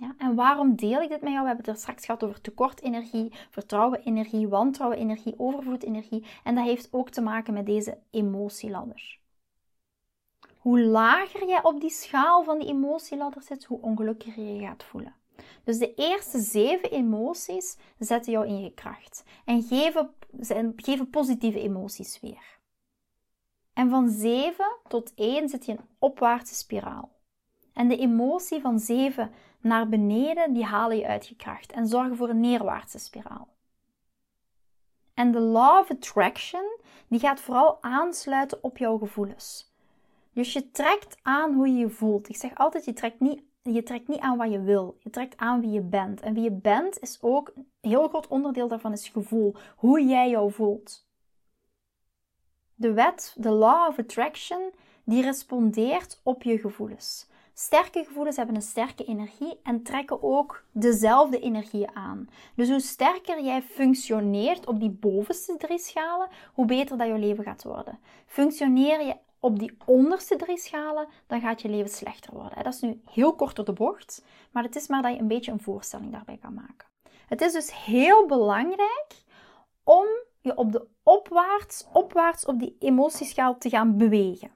Ja, 0.00 0.14
en 0.18 0.34
waarom 0.34 0.76
deel 0.76 1.00
ik 1.00 1.08
dit 1.08 1.20
met 1.20 1.32
jou? 1.32 1.40
We 1.40 1.46
hebben 1.46 1.64
het 1.64 1.74
er 1.74 1.80
straks 1.80 2.04
gehad 2.04 2.24
over 2.24 2.40
tekortenergie, 2.40 3.32
vertrouwen-energie, 3.50 4.48
wantrouwen-energie, 4.48 5.34
overvloed-energie. 5.38 6.24
En 6.44 6.54
dat 6.54 6.64
heeft 6.64 6.88
ook 6.90 7.10
te 7.10 7.20
maken 7.20 7.54
met 7.54 7.66
deze 7.66 7.98
emotieladder. 8.10 9.17
Hoe 10.68 10.80
lager 10.80 11.46
jij 11.46 11.62
op 11.62 11.80
die 11.80 11.90
schaal 11.90 12.44
van 12.44 12.58
die 12.58 12.68
emotieladder 12.68 13.42
zit, 13.42 13.64
hoe 13.64 13.80
ongelukkiger 13.80 14.44
je 14.44 14.60
gaat 14.60 14.84
voelen. 14.84 15.14
Dus 15.64 15.78
de 15.78 15.94
eerste 15.94 16.38
zeven 16.38 16.90
emoties 16.90 17.76
zetten 17.98 18.32
jou 18.32 18.46
in 18.46 18.60
je 18.60 18.74
kracht 18.74 19.24
en 19.44 19.62
geven, 19.62 20.14
geven 20.76 21.10
positieve 21.10 21.60
emoties 21.60 22.20
weer. 22.20 22.58
En 23.72 23.90
van 23.90 24.08
7 24.08 24.76
tot 24.88 25.14
1 25.14 25.48
zit 25.48 25.66
je 25.66 25.72
in 25.72 25.78
een 25.78 25.88
opwaartse 25.98 26.54
spiraal. 26.54 27.10
En 27.72 27.88
de 27.88 27.96
emotie 27.96 28.60
van 28.60 28.78
7 28.78 29.30
naar 29.60 29.88
beneden, 29.88 30.52
die 30.52 30.64
halen 30.64 30.96
je 30.96 31.06
uit 31.06 31.26
je 31.26 31.36
kracht 31.36 31.72
en 31.72 31.86
zorgen 31.86 32.16
voor 32.16 32.28
een 32.28 32.40
neerwaartse 32.40 32.98
spiraal. 32.98 33.48
En 35.14 35.32
de 35.32 35.40
law 35.40 35.78
of 35.78 35.90
attraction, 35.90 36.78
die 37.08 37.18
gaat 37.20 37.40
vooral 37.40 37.82
aansluiten 37.82 38.62
op 38.62 38.78
jouw 38.78 38.98
gevoelens. 38.98 39.67
Dus 40.32 40.52
je 40.52 40.70
trekt 40.70 41.16
aan 41.22 41.54
hoe 41.54 41.68
je 41.68 41.78
je 41.78 41.90
voelt. 41.90 42.28
Ik 42.28 42.36
zeg 42.36 42.54
altijd, 42.54 42.84
je 42.84 42.92
trekt 42.92 43.20
niet, 43.20 43.42
je 43.62 43.82
trekt 43.82 44.08
niet 44.08 44.20
aan 44.20 44.36
wat 44.36 44.52
je 44.52 44.60
wil. 44.60 44.96
Je 44.98 45.10
trekt 45.10 45.36
aan 45.36 45.60
wie 45.60 45.70
je 45.70 45.82
bent. 45.82 46.20
En 46.20 46.34
wie 46.34 46.42
je 46.42 46.52
bent 46.52 46.98
is 46.98 47.18
ook, 47.20 47.52
een 47.54 47.70
heel 47.80 48.08
groot 48.08 48.26
onderdeel 48.26 48.68
daarvan 48.68 48.92
is 48.92 49.08
gevoel. 49.08 49.54
Hoe 49.76 50.04
jij 50.04 50.30
jou 50.30 50.52
voelt. 50.52 51.06
De 52.74 52.92
wet, 52.92 53.34
de 53.38 53.50
law 53.50 53.88
of 53.88 53.98
attraction, 53.98 54.70
die 55.04 55.22
respondeert 55.22 56.20
op 56.22 56.42
je 56.42 56.58
gevoelens. 56.58 57.28
Sterke 57.60 58.04
gevoelens 58.04 58.36
hebben 58.36 58.54
een 58.54 58.62
sterke 58.62 59.04
energie 59.04 59.60
en 59.62 59.82
trekken 59.82 60.22
ook 60.22 60.64
dezelfde 60.72 61.40
energie 61.40 61.88
aan. 61.92 62.28
Dus 62.54 62.68
hoe 62.68 62.80
sterker 62.80 63.42
jij 63.42 63.62
functioneert 63.62 64.66
op 64.66 64.80
die 64.80 64.90
bovenste 64.90 65.56
drie 65.56 65.78
schalen, 65.78 66.28
hoe 66.54 66.64
beter 66.64 66.98
dat 66.98 67.06
je 67.06 67.18
leven 67.18 67.44
gaat 67.44 67.64
worden. 67.64 67.98
Functioneer 68.26 69.06
je 69.06 69.16
op 69.40 69.58
die 69.58 69.76
onderste 69.84 70.36
drie 70.36 70.58
schalen, 70.58 71.08
dan 71.26 71.40
gaat 71.40 71.62
je 71.62 71.68
leven 71.68 71.90
slechter 71.90 72.34
worden. 72.34 72.64
Dat 72.64 72.74
is 72.74 72.80
nu 72.80 73.00
heel 73.10 73.34
kort 73.34 73.56
door 73.56 73.64
de 73.64 73.72
bocht, 73.72 74.24
maar 74.50 74.62
het 74.62 74.76
is 74.76 74.88
maar 74.88 75.02
dat 75.02 75.12
je 75.12 75.18
een 75.18 75.28
beetje 75.28 75.52
een 75.52 75.60
voorstelling 75.60 76.12
daarbij 76.12 76.38
kan 76.40 76.54
maken. 76.54 76.86
Het 77.26 77.40
is 77.40 77.52
dus 77.52 77.84
heel 77.84 78.26
belangrijk 78.26 79.22
om 79.84 80.06
je 80.40 80.56
op 80.56 80.72
de 80.72 80.86
opwaarts, 81.02 81.86
opwaarts 81.92 82.44
op 82.44 82.58
die 82.58 82.76
emotieschaal 82.78 83.58
te 83.58 83.68
gaan 83.68 83.96
bewegen. 83.96 84.50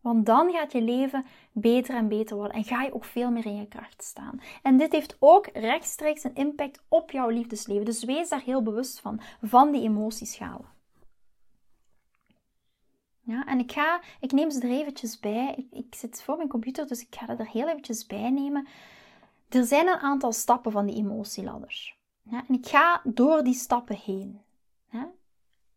Want 0.00 0.26
dan 0.26 0.52
gaat 0.52 0.72
je 0.72 0.82
leven 0.82 1.24
beter 1.52 1.94
en 1.94 2.08
beter 2.08 2.36
worden 2.36 2.56
en 2.56 2.64
ga 2.64 2.82
je 2.82 2.94
ook 2.94 3.04
veel 3.04 3.30
meer 3.30 3.46
in 3.46 3.56
je 3.56 3.68
kracht 3.68 4.04
staan. 4.04 4.40
En 4.62 4.76
dit 4.76 4.92
heeft 4.92 5.16
ook 5.18 5.46
rechtstreeks 5.52 6.24
een 6.24 6.34
impact 6.34 6.82
op 6.88 7.10
jouw 7.10 7.28
liefdesleven. 7.28 7.84
Dus 7.84 8.04
wees 8.04 8.28
daar 8.28 8.42
heel 8.42 8.62
bewust 8.62 9.00
van, 9.00 9.20
van 9.42 9.72
die 9.72 9.82
emotieschalen. 9.82 10.66
Ja, 13.32 13.46
en 13.46 13.58
ik, 13.58 13.72
ga, 13.72 14.00
ik 14.20 14.32
neem 14.32 14.50
ze 14.50 14.60
er 14.60 14.70
eventjes 14.70 15.20
bij. 15.20 15.54
Ik, 15.56 15.78
ik 15.78 15.94
zit 15.94 16.22
voor 16.22 16.36
mijn 16.36 16.48
computer, 16.48 16.86
dus 16.86 17.00
ik 17.00 17.14
ga 17.14 17.28
er 17.28 17.48
heel 17.48 17.68
eventjes 17.68 18.06
bij 18.06 18.30
nemen. 18.30 18.66
Er 19.48 19.64
zijn 19.64 19.88
een 19.88 19.98
aantal 19.98 20.32
stappen 20.32 20.72
van 20.72 20.86
die 20.86 20.96
emotieladders. 20.96 21.98
Ja, 22.22 22.44
en 22.48 22.54
ik 22.54 22.66
ga 22.66 23.00
door 23.04 23.44
die 23.44 23.54
stappen 23.54 23.96
heen. 23.96 24.40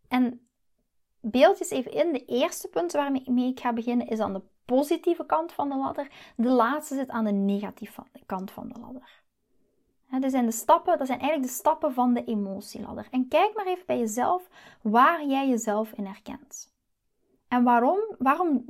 En 0.08 0.48
beeld 1.20 1.60
eens 1.60 1.70
even 1.70 1.92
in. 1.92 2.14
De 2.14 2.26
eerste 2.26 2.68
punt 2.68 2.92
waarmee 2.92 3.50
ik 3.50 3.60
ga 3.60 3.74
beginnen 3.74 4.08
is 4.08 4.20
aan 4.20 4.34
de 4.34 4.42
positieve 4.66 5.26
kant 5.26 5.52
van 5.52 5.70
de 5.70 5.76
ladder. 5.76 6.12
De 6.36 6.50
laatste 6.50 6.96
zit 6.96 7.10
aan 7.10 7.26
de 7.26 7.32
negatieve 7.32 8.04
kant 8.26 8.52
van 8.52 8.68
de 8.68 8.80
ladder. 8.80 9.24
dat 10.20 10.32
zijn 10.32 10.46
de 10.46 10.52
stappen, 10.52 10.98
dat 10.98 11.08
zijn 11.08 11.20
eigenlijk 11.20 11.50
de 11.50 11.58
stappen 11.58 11.94
van 11.94 12.14
de 12.14 12.24
emotieladder. 12.24 13.08
En 13.12 13.28
kijk 13.28 13.56
maar 13.56 13.68
even 13.68 13.86
bij 13.86 14.00
jezelf 14.00 14.50
waar 14.82 15.26
jij 15.26 15.50
jezelf 15.50 15.92
in 15.92 16.06
herkent. 16.06 16.75
En 17.48 17.64
waarom, 17.64 18.00
waarom, 18.18 18.66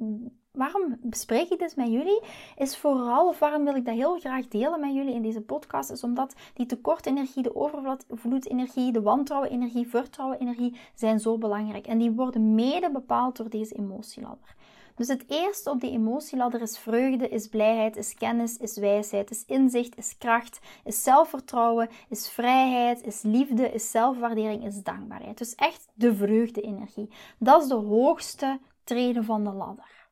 waarom 0.52 0.98
bespreek 1.02 1.50
ik 1.50 1.60
dit 1.60 1.76
met 1.76 1.92
jullie? 1.92 2.22
Is 2.58 2.78
vooral, 2.78 3.28
of 3.28 3.40
waarom 3.40 3.64
wil 3.64 3.76
ik 3.76 3.86
dat 3.86 3.96
heel 3.96 4.20
graag 4.20 4.48
delen 4.48 4.80
met 4.80 4.94
jullie 4.94 5.14
in 5.14 5.22
deze 5.22 5.42
podcast, 5.42 5.92
is 5.92 6.04
omdat 6.04 6.36
die 6.54 6.66
tekortenergie, 6.66 7.44
de 7.44 7.56
overvloedenergie, 7.56 8.92
de 8.92 9.02
wantrouwenenergie, 9.02 9.88
vertrouwenenergie 9.88 10.80
zijn 10.96 11.20
zo 11.20 11.38
belangrijk. 11.38 11.88
En 11.88 11.98
die 11.98 12.12
worden 12.12 12.56
mede 12.56 12.92
bepaald 12.92 13.38
door 13.38 13.50
deze 13.50 13.76
emotieladder. 13.76 14.56
Dus 14.96 15.08
het 15.08 15.24
eerste 15.28 15.70
op 15.70 15.82
die 15.82 15.92
emotieladder 15.92 16.62
is 16.62 16.78
vreugde, 16.78 17.30
is 17.30 17.48
blijheid, 17.48 17.96
is 17.96 18.14
kennis, 18.14 18.58
is 18.58 18.78
wijsheid, 18.78 19.32
is 19.32 19.46
inzicht, 19.46 19.98
is 19.98 20.18
kracht, 20.18 20.60
is 20.84 21.04
zelfvertrouwen, 21.04 21.90
is 22.10 22.30
vrijheid, 22.30 23.04
is 23.04 23.22
liefde, 23.22 23.72
is 23.72 23.92
zelfwaardering, 23.92 24.66
is 24.66 24.84
dankbaarheid. 24.84 25.38
Dus 25.38 25.56
echt 25.56 25.88
de 25.94 26.16
vreugde-energie. 26.16 27.10
Dat 27.40 27.62
is 27.62 27.68
de 27.68 27.76
hoogste 27.76 28.60
treden 28.84 29.24
van 29.24 29.44
de 29.44 29.52
ladder. 29.52 30.08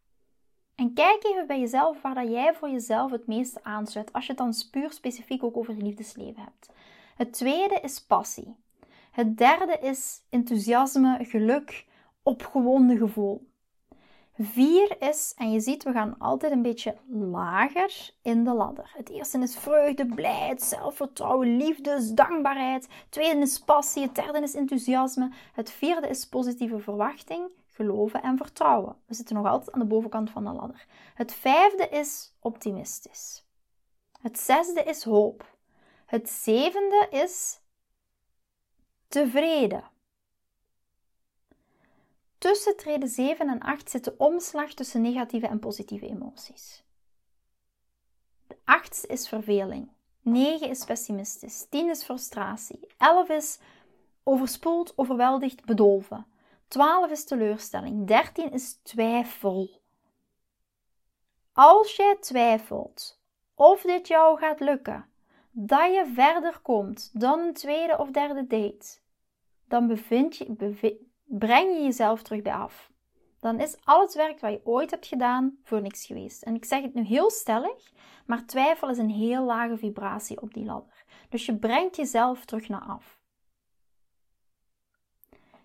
En 0.76 0.93
kijk 0.93 1.24
even 1.24 1.48
bij 1.48 1.60
jezelf 1.60 2.02
waar 2.02 2.15
dat 2.15 2.30
jij 2.30 2.54
voor 2.54 2.69
jezelf 2.69 3.12
het 3.12 3.28
meeste 3.28 3.63
aansluit, 3.63 4.13
als 4.13 4.26
je 4.26 4.32
het 4.32 4.41
dan 4.41 4.54
puur 4.72 4.91
specifiek 4.91 5.43
ook 5.43 5.58
over 5.58 5.74
liefdesleven 5.74 6.43
hebt. 6.43 6.69
Het 7.15 7.34
tweede 7.34 7.80
is 7.82 8.06
passie. 8.06 8.56
Het 9.12 9.38
derde 9.38 9.78
is 9.82 10.26
enthousiasme, 10.30 11.26
geluk, 11.26 11.86
opgewonden 12.24 12.98
gevoel. 12.98 13.52
Vier 14.38 15.02
is, 15.02 15.34
en 15.38 15.52
je 15.52 15.60
ziet, 15.60 15.84
we 15.84 15.91
gaan 15.91 16.15
altijd 16.17 16.52
een 16.52 16.62
beetje 16.62 16.98
lager 17.10 18.13
in 18.22 18.43
de 18.43 18.54
ladder. 18.54 18.91
Het 18.96 19.10
eerste 19.10 19.39
is 19.39 19.58
vreugde, 19.58 20.06
blijheid, 20.06 20.62
zelfvertrouwen, 20.62 21.58
liefde, 21.58 22.13
dankbaarheid. 22.13 22.84
Het 22.84 23.06
tweede 23.10 23.39
is 23.39 23.60
passie, 23.60 24.04
het 24.04 24.15
derde 24.15 24.41
is 24.41 24.56
enthousiasme. 24.56 25.32
Het 25.54 25.72
vierde 25.72 26.08
is 26.08 26.28
positieve 26.28 26.80
verwachting, 26.80 27.48
geloven 27.67 28.22
en 28.22 28.38
vertrouwen. 28.38 28.96
We 29.06 29.13
zitten 29.13 29.36
nog 29.36 29.46
altijd 29.46 29.72
aan 29.72 29.80
de 29.80 29.86
bovenkant 29.86 30.30
van 30.30 30.43
de 30.43 30.52
ladder. 30.52 30.86
Het 31.13 31.34
vijfde 31.34 31.89
is 31.89 32.34
optimistisch. 32.39 33.46
Het 34.22 34.39
zesde 34.39 34.84
is 34.84 35.04
hoop. 35.04 35.58
Het 36.06 36.30
zevende 36.30 37.08
is 37.10 37.60
tevreden. 39.08 39.84
Tussen 42.43 42.77
treden 42.77 43.10
7 43.10 43.49
en 43.49 43.60
8 43.60 43.89
zit 43.89 44.03
de 44.03 44.17
omslag 44.17 44.73
tussen 44.73 45.01
negatieve 45.01 45.47
en 45.47 45.60
positieve 45.60 46.08
emoties. 46.08 46.84
De 48.47 48.58
8 48.63 49.06
is 49.06 49.27
verveling. 49.27 49.91
9 50.21 50.69
is 50.69 50.84
pessimistisch. 50.86 51.65
10 51.69 51.89
is 51.89 52.03
frustratie. 52.03 52.88
11 52.97 53.29
is 53.29 53.60
overspoeld, 54.23 54.93
overweldigd, 54.95 55.65
bedolven. 55.65 56.25
12 56.67 57.10
is 57.10 57.25
teleurstelling. 57.25 58.08
13 58.08 58.51
is 58.51 58.79
twijfel. 58.82 59.82
Als 61.53 61.95
jij 61.95 62.17
twijfelt 62.19 63.21
of 63.56 63.82
dit 63.82 64.08
jou 64.08 64.39
gaat 64.39 64.60
lukken, 64.60 65.06
dat 65.51 65.93
je 65.93 66.12
verder 66.13 66.60
komt 66.60 67.10
dan 67.13 67.39
een 67.39 67.53
tweede 67.53 67.97
of 67.97 68.12
derde 68.12 68.47
date, 68.47 68.99
dan 69.67 69.88
bevind 69.88 70.38
je, 70.38 70.45
breng 71.38 71.76
je 71.78 71.84
jezelf 71.84 72.24
terug 72.24 72.41
bij 72.41 72.54
af. 72.54 72.91
Dan 73.39 73.60
is 73.60 73.78
al 73.84 74.02
het 74.02 74.13
werk 74.13 74.39
wat 74.39 74.52
je 74.52 74.62
ooit 74.63 74.91
hebt 74.91 75.08
gedaan 75.08 75.58
voor 75.63 75.82
niks 75.82 76.06
geweest. 76.06 76.43
En 76.43 76.56
ik 76.56 76.65
zeg 76.65 76.82
het 76.82 76.93
nu 76.93 77.04
heel 77.04 77.32
stellig, 77.32 77.91
maar 78.26 78.46
twijfel 78.46 78.89
is 78.89 78.98
een 78.98 79.10
heel 79.10 79.43
lage 79.43 79.78
vibratie 79.78 80.41
op 80.41 80.54
die 80.54 80.65
ladder. 80.65 81.04
Dus 81.30 81.46
je 81.46 81.58
brengt 81.58 81.96
jezelf 81.96 82.46
terug 82.46 82.67
naar 82.67 82.82
af. 82.82 83.22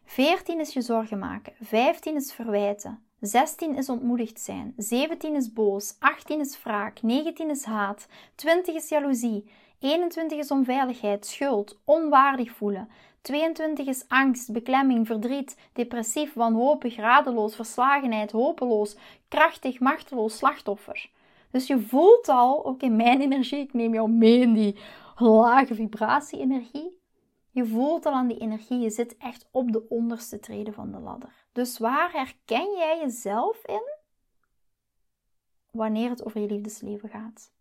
14 0.04 0.60
is 0.60 0.72
je 0.72 0.80
zorgen 0.80 1.18
maken. 1.18 1.52
15 1.60 2.14
is 2.14 2.32
verwijten. 2.32 3.02
16 3.20 3.76
is 3.76 3.88
ontmoedigd 3.88 4.40
zijn. 4.40 4.74
17 4.76 5.34
is 5.34 5.52
boos. 5.52 5.96
18 5.98 6.40
is 6.40 6.62
wraak. 6.62 7.02
19 7.02 7.50
is 7.50 7.64
haat. 7.64 8.06
20 8.34 8.74
is 8.74 8.88
jaloezie. 8.88 9.50
21 9.78 10.38
is 10.38 10.50
onveiligheid, 10.50 11.26
schuld, 11.26 11.80
onwaardig 11.84 12.50
voelen. 12.50 12.88
22 13.20 13.86
is 13.86 14.04
angst, 14.08 14.52
beklemming, 14.52 15.06
verdriet, 15.06 15.56
depressief, 15.72 16.34
wanhopig, 16.34 16.96
radeloos, 16.96 17.54
verslagenheid, 17.54 18.30
hopeloos, 18.30 18.96
krachtig, 19.28 19.80
machteloos, 19.80 20.36
slachtoffer. 20.36 21.10
Dus 21.50 21.66
je 21.66 21.80
voelt 21.80 22.28
al, 22.28 22.64
ook 22.66 22.82
in 22.82 22.96
mijn 22.96 23.20
energie, 23.20 23.58
ik 23.58 23.72
neem 23.72 23.94
jou 23.94 24.10
mee 24.10 24.40
in 24.40 24.52
die 24.52 24.76
lage 25.16 25.74
vibratie-energie. 25.74 26.96
Je 27.50 27.66
voelt 27.66 28.06
al 28.06 28.12
aan 28.12 28.26
die 28.26 28.38
energie, 28.38 28.78
je 28.78 28.90
zit 28.90 29.16
echt 29.16 29.48
op 29.50 29.72
de 29.72 29.88
onderste 29.88 30.40
treden 30.40 30.74
van 30.74 30.92
de 30.92 30.98
ladder. 30.98 31.46
Dus 31.52 31.78
waar 31.78 32.12
herken 32.12 32.76
jij 32.76 32.98
jezelf 33.00 33.64
in 33.64 33.96
wanneer 35.70 36.10
het 36.10 36.24
over 36.24 36.40
je 36.40 36.46
liefdesleven 36.46 37.08
gaat? 37.08 37.52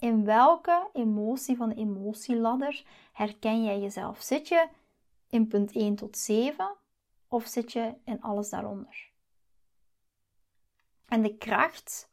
In 0.00 0.24
welke 0.24 0.88
emotie 0.92 1.56
van 1.56 1.68
de 1.68 1.74
emotieladder 1.74 2.84
herken 3.12 3.64
jij 3.64 3.80
jezelf? 3.80 4.22
Zit 4.22 4.48
je 4.48 4.68
in 5.28 5.48
punt 5.48 5.72
1 5.72 5.94
tot 5.94 6.16
7 6.18 6.76
of 7.28 7.46
zit 7.46 7.72
je 7.72 7.94
in 8.04 8.20
alles 8.20 8.50
daaronder? 8.50 9.10
En 11.08 11.22
de 11.22 11.36
kracht, 11.36 12.10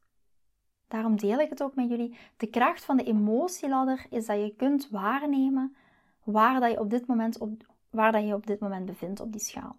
daarom 0.88 1.18
deel 1.18 1.40
ik 1.40 1.50
het 1.50 1.64
ook 1.64 1.76
met 1.76 1.90
jullie, 1.90 2.18
de 2.38 2.48
kracht 2.48 2.86
van 2.86 2.98
de 2.98 3.04
emotieladder 3.04 4.06
is 4.10 4.26
dat 4.26 4.38
je 4.38 4.56
kunt 4.56 4.90
waarnemen 4.90 5.76
waar, 6.24 6.60
dat 6.60 6.72
je, 6.72 6.80
op 6.80 6.90
dit 6.90 7.08
moment 7.08 7.38
op, 7.38 7.74
waar 7.90 8.12
dat 8.12 8.28
je 8.28 8.34
op 8.34 8.48
dit 8.48 8.60
moment 8.60 8.86
bevindt 8.86 9.20
op 9.20 9.32
die 9.32 9.42
schaal. 9.42 9.76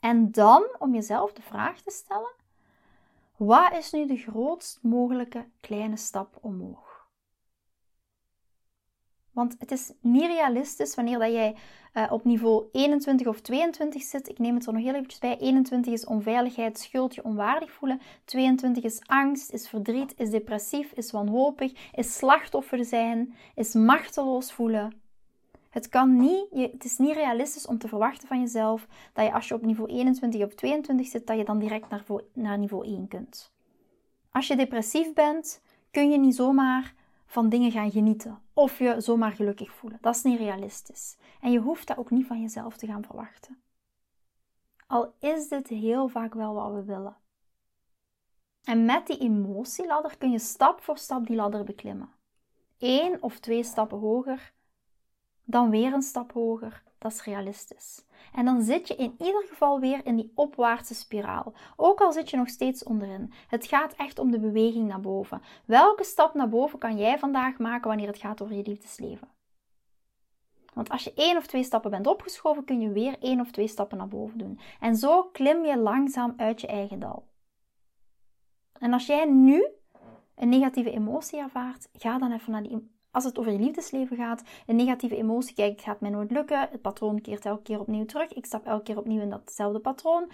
En 0.00 0.30
dan 0.30 0.76
om 0.78 0.94
jezelf 0.94 1.32
de 1.32 1.42
vraag 1.42 1.80
te 1.80 1.90
stellen: 1.90 2.32
wat 3.36 3.72
is 3.72 3.92
nu 3.92 4.06
de 4.06 4.16
grootst 4.16 4.78
mogelijke 4.82 5.48
kleine 5.60 5.96
stap 5.96 6.38
omhoog? 6.40 6.94
Want 9.32 9.56
het 9.58 9.70
is 9.70 9.92
niet 10.00 10.26
realistisch 10.26 10.94
wanneer 10.94 11.18
dat 11.18 11.32
jij 11.32 11.56
uh, 11.94 12.12
op 12.12 12.24
niveau 12.24 12.68
21 12.72 13.26
of 13.26 13.40
22 13.40 14.02
zit. 14.02 14.28
Ik 14.28 14.38
neem 14.38 14.54
het 14.54 14.66
er 14.66 14.72
nog 14.72 14.82
heel 14.82 14.94
eventjes 14.94 15.20
bij. 15.20 15.38
21 15.38 15.92
is 15.92 16.04
onveiligheid, 16.04 16.78
schuld, 16.78 17.14
je 17.14 17.24
onwaardig 17.24 17.72
voelen. 17.72 18.00
22 18.24 18.84
is 18.84 19.02
angst, 19.06 19.52
is 19.52 19.68
verdriet, 19.68 20.14
is 20.16 20.30
depressief, 20.30 20.92
is 20.92 21.10
wanhopig, 21.10 21.90
is 21.92 22.16
slachtoffer 22.16 22.84
zijn, 22.84 23.34
is 23.54 23.72
machteloos 23.72 24.52
voelen. 24.52 25.03
Het, 25.74 25.88
kan 25.88 26.16
niet, 26.16 26.46
het 26.50 26.84
is 26.84 26.98
niet 26.98 27.14
realistisch 27.14 27.66
om 27.66 27.78
te 27.78 27.88
verwachten 27.88 28.28
van 28.28 28.40
jezelf 28.40 28.86
dat 29.12 29.24
je 29.24 29.32
als 29.32 29.48
je 29.48 29.54
op 29.54 29.62
niveau 29.62 29.90
21 29.90 30.44
of 30.44 30.54
22 30.54 31.06
zit, 31.06 31.26
dat 31.26 31.36
je 31.36 31.44
dan 31.44 31.58
direct 31.58 31.88
naar, 31.88 32.04
naar 32.32 32.58
niveau 32.58 32.86
1 32.86 33.08
kunt. 33.08 33.52
Als 34.30 34.46
je 34.46 34.56
depressief 34.56 35.12
bent, 35.12 35.62
kun 35.90 36.10
je 36.10 36.18
niet 36.18 36.34
zomaar 36.34 36.94
van 37.26 37.48
dingen 37.48 37.70
gaan 37.70 37.90
genieten 37.90 38.42
of 38.52 38.78
je 38.78 39.00
zomaar 39.00 39.32
gelukkig 39.32 39.72
voelen. 39.72 39.98
Dat 40.00 40.14
is 40.14 40.22
niet 40.22 40.38
realistisch. 40.38 41.16
En 41.40 41.52
je 41.52 41.58
hoeft 41.58 41.86
dat 41.86 41.96
ook 41.96 42.10
niet 42.10 42.26
van 42.26 42.40
jezelf 42.40 42.76
te 42.76 42.86
gaan 42.86 43.04
verwachten. 43.04 43.62
Al 44.86 45.14
is 45.18 45.48
dit 45.48 45.68
heel 45.68 46.08
vaak 46.08 46.34
wel 46.34 46.54
wat 46.54 46.72
we 46.72 46.84
willen. 46.84 47.16
En 48.64 48.84
met 48.84 49.06
die 49.06 49.18
emotieladder 49.18 50.18
kun 50.18 50.30
je 50.30 50.38
stap 50.38 50.80
voor 50.80 50.98
stap 50.98 51.26
die 51.26 51.36
ladder 51.36 51.64
beklimmen. 51.64 52.12
Eén 52.78 53.22
of 53.22 53.38
twee 53.38 53.62
stappen 53.62 53.98
hoger, 53.98 54.52
dan 55.44 55.70
weer 55.70 55.92
een 55.92 56.02
stap 56.02 56.32
hoger. 56.32 56.82
Dat 56.98 57.12
is 57.12 57.24
realistisch. 57.24 58.04
En 58.32 58.44
dan 58.44 58.62
zit 58.62 58.88
je 58.88 58.94
in 58.94 59.14
ieder 59.18 59.44
geval 59.48 59.80
weer 59.80 60.06
in 60.06 60.16
die 60.16 60.32
opwaartse 60.34 60.94
spiraal. 60.94 61.52
Ook 61.76 62.00
al 62.00 62.12
zit 62.12 62.30
je 62.30 62.36
nog 62.36 62.48
steeds 62.48 62.84
onderin. 62.84 63.32
Het 63.48 63.66
gaat 63.66 63.94
echt 63.94 64.18
om 64.18 64.30
de 64.30 64.38
beweging 64.38 64.88
naar 64.88 65.00
boven. 65.00 65.42
Welke 65.64 66.04
stap 66.04 66.34
naar 66.34 66.48
boven 66.48 66.78
kan 66.78 66.96
jij 66.96 67.18
vandaag 67.18 67.58
maken 67.58 67.88
wanneer 67.88 68.06
het 68.06 68.18
gaat 68.18 68.42
over 68.42 68.56
je 68.56 68.62
liefdesleven? 68.62 69.28
Want 70.74 70.90
als 70.90 71.04
je 71.04 71.12
één 71.14 71.36
of 71.36 71.46
twee 71.46 71.64
stappen 71.64 71.90
bent 71.90 72.06
opgeschoven, 72.06 72.64
kun 72.64 72.80
je 72.80 72.92
weer 72.92 73.16
één 73.18 73.40
of 73.40 73.50
twee 73.50 73.68
stappen 73.68 73.98
naar 73.98 74.08
boven 74.08 74.38
doen. 74.38 74.60
En 74.80 74.96
zo 74.96 75.24
klim 75.24 75.64
je 75.64 75.78
langzaam 75.78 76.34
uit 76.36 76.60
je 76.60 76.66
eigen 76.66 76.98
dal. 76.98 77.28
En 78.78 78.92
als 78.92 79.06
jij 79.06 79.24
nu 79.24 79.66
een 80.34 80.48
negatieve 80.48 80.90
emotie 80.90 81.38
ervaart, 81.38 81.88
ga 81.92 82.18
dan 82.18 82.32
even 82.32 82.52
naar 82.52 82.62
die. 82.62 82.93
Als 83.14 83.24
het 83.24 83.38
over 83.38 83.52
je 83.52 83.58
liefdesleven 83.58 84.16
gaat, 84.16 84.42
een 84.66 84.76
negatieve 84.76 85.16
emotie, 85.16 85.54
kijk, 85.54 85.70
het 85.70 85.80
gaat 85.80 86.00
mij 86.00 86.10
nooit 86.10 86.30
lukken. 86.30 86.60
Het 86.60 86.80
patroon 86.80 87.20
keert 87.20 87.44
elke 87.44 87.62
keer 87.62 87.80
opnieuw 87.80 88.04
terug. 88.04 88.32
Ik 88.32 88.46
stap 88.46 88.66
elke 88.66 88.82
keer 88.82 88.98
opnieuw 88.98 89.20
in 89.20 89.30
datzelfde 89.30 89.78
patroon. 89.78 90.30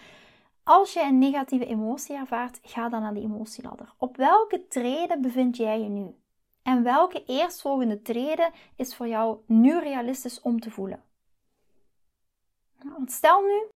Als 0.62 0.92
je 0.92 1.02
een 1.02 1.18
negatieve 1.18 1.66
emotie 1.66 2.16
ervaart, 2.16 2.60
ga 2.62 2.88
dan 2.88 3.02
naar 3.02 3.14
die 3.14 3.22
emotieladder. 3.22 3.94
Op 3.96 4.16
welke 4.16 4.66
treden 4.68 5.20
bevind 5.20 5.56
jij 5.56 5.80
je 5.80 5.88
nu? 5.88 6.14
En 6.62 6.82
welke 6.82 7.24
eerstvolgende 7.24 8.02
treden 8.02 8.50
is 8.76 8.94
voor 8.94 9.08
jou 9.08 9.38
nu 9.46 9.78
realistisch 9.78 10.40
om 10.40 10.60
te 10.60 10.70
voelen? 10.70 11.02
Nou, 12.82 13.02
stel 13.06 13.40
nu, 13.40 13.68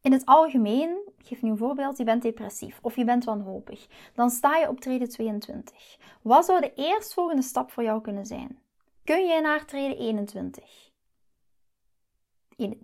in 0.00 0.12
het 0.12 0.26
algemeen, 0.26 0.98
ik 1.18 1.26
geef 1.26 1.42
nu 1.42 1.50
een 1.50 1.56
voorbeeld, 1.56 1.98
je 1.98 2.04
bent 2.04 2.22
depressief 2.22 2.78
of 2.82 2.96
je 2.96 3.04
bent 3.04 3.24
wanhopig. 3.24 3.86
Dan 4.14 4.30
sta 4.30 4.56
je 4.56 4.68
op 4.68 4.80
treden 4.80 5.08
22. 5.08 5.98
Wat 6.22 6.44
zou 6.44 6.60
de 6.60 6.72
eerstvolgende 6.74 7.42
stap 7.42 7.70
voor 7.70 7.82
jou 7.82 8.00
kunnen 8.00 8.26
zijn? 8.26 8.58
Kun 9.04 9.26
je 9.26 9.40
naar 9.40 9.64
treden 9.64 9.98
21? 9.98 10.90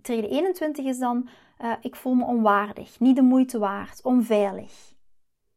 Treden 0.01 0.29
21 0.29 0.85
is 0.85 0.99
dan, 0.99 1.29
uh, 1.61 1.73
ik 1.81 1.95
voel 1.95 2.13
me 2.13 2.25
onwaardig, 2.25 2.99
niet 2.99 3.15
de 3.15 3.21
moeite 3.21 3.59
waard, 3.59 4.01
onveilig. 4.03 4.93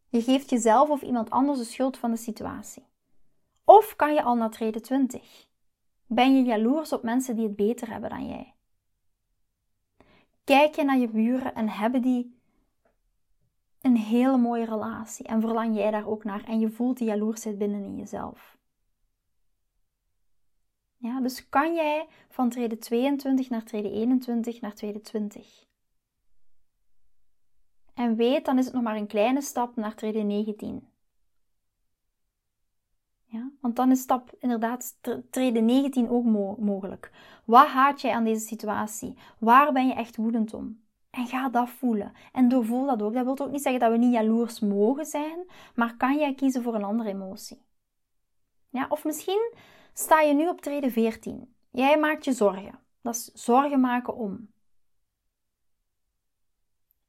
Je 0.09 0.23
geeft 0.23 0.51
jezelf 0.51 0.88
of 0.88 1.03
iemand 1.03 1.31
anders 1.31 1.59
de 1.59 1.64
schuld 1.64 1.99
van 1.99 2.11
de 2.11 2.16
situatie. 2.16 2.87
Of 3.64 3.97
kan 3.97 4.14
je 4.14 4.23
al 4.23 4.35
naar 4.35 4.51
treden 4.51 4.83
20? 4.83 5.47
Ben 6.07 6.37
je 6.37 6.42
jaloers 6.42 6.92
op 6.92 7.03
mensen 7.03 7.37
die 7.37 7.47
het 7.47 7.57
beter 7.57 7.90
hebben 7.90 8.11
dan 8.11 8.27
jij? 8.27 8.55
Kijk 10.48 10.74
je 10.74 10.84
naar 10.84 10.98
je 10.98 11.08
buren 11.08 11.54
en 11.54 11.68
hebben 11.68 12.02
die 12.02 12.38
een 13.80 13.96
hele 13.96 14.37
mooie 14.37 14.64
relatie 14.64 15.26
en 15.26 15.40
verlang 15.40 15.76
jij 15.76 15.90
daar 15.90 16.06
ook 16.06 16.24
naar 16.24 16.44
en 16.44 16.61
je 16.61 16.70
voelt 16.70 16.98
die 16.98 17.06
jaloersheid 17.06 17.58
binnen 17.58 17.84
in 17.84 17.96
jezelf. 17.96 18.56
Ja, 20.96 21.20
dus 21.20 21.48
kan 21.48 21.74
jij 21.74 22.06
van 22.28 22.48
treden 22.48 22.78
22 22.78 23.50
naar 23.50 23.64
treden 23.64 23.92
21 23.92 24.61
naar 24.61 24.74
treden 24.74 25.02
20? 25.02 25.66
En 27.94 28.16
weet, 28.16 28.44
dan 28.44 28.58
is 28.58 28.64
het 28.64 28.74
nog 28.74 28.82
maar 28.82 28.96
een 28.96 29.06
kleine 29.06 29.40
stap 29.40 29.76
naar 29.76 29.94
treden 29.94 30.26
19. 30.26 30.88
Ja? 33.30 33.50
Want 33.60 33.76
dan 33.76 33.90
is 33.90 34.00
stap 34.00 34.34
inderdaad 34.38 34.98
treden 35.30 35.64
19 35.64 36.08
ook 36.08 36.24
mogelijk. 36.58 37.10
Wat 37.44 37.66
haat 37.66 38.00
jij 38.00 38.12
aan 38.12 38.24
deze 38.24 38.46
situatie? 38.46 39.16
Waar 39.38 39.72
ben 39.72 39.86
je 39.86 39.94
echt 39.94 40.16
woedend 40.16 40.54
om? 40.54 40.80
En 41.10 41.26
ga 41.26 41.48
dat 41.48 41.70
voelen. 41.70 42.12
En 42.32 42.48
doorvoel 42.48 42.86
dat 42.86 43.02
ook. 43.02 43.14
Dat 43.14 43.24
wil 43.24 43.38
ook 43.38 43.50
niet 43.50 43.62
zeggen 43.62 43.80
dat 43.80 43.90
we 43.90 43.96
niet 43.96 44.12
jaloers 44.12 44.60
mogen 44.60 45.04
zijn, 45.04 45.46
maar 45.74 45.96
kan 45.96 46.18
jij 46.18 46.34
kiezen 46.34 46.62
voor 46.62 46.74
een 46.74 46.84
andere 46.84 47.08
emotie? 47.08 47.62
Ja, 48.68 48.86
of 48.88 49.04
misschien 49.04 49.52
sta 49.92 50.20
je 50.20 50.34
nu 50.34 50.48
op 50.48 50.60
treden 50.60 50.90
14. 50.90 51.54
Jij 51.70 51.98
maakt 51.98 52.24
je 52.24 52.32
zorgen. 52.32 52.78
Dat 53.02 53.14
is 53.14 53.24
zorgen 53.24 53.80
maken 53.80 54.14
om. 54.14 54.50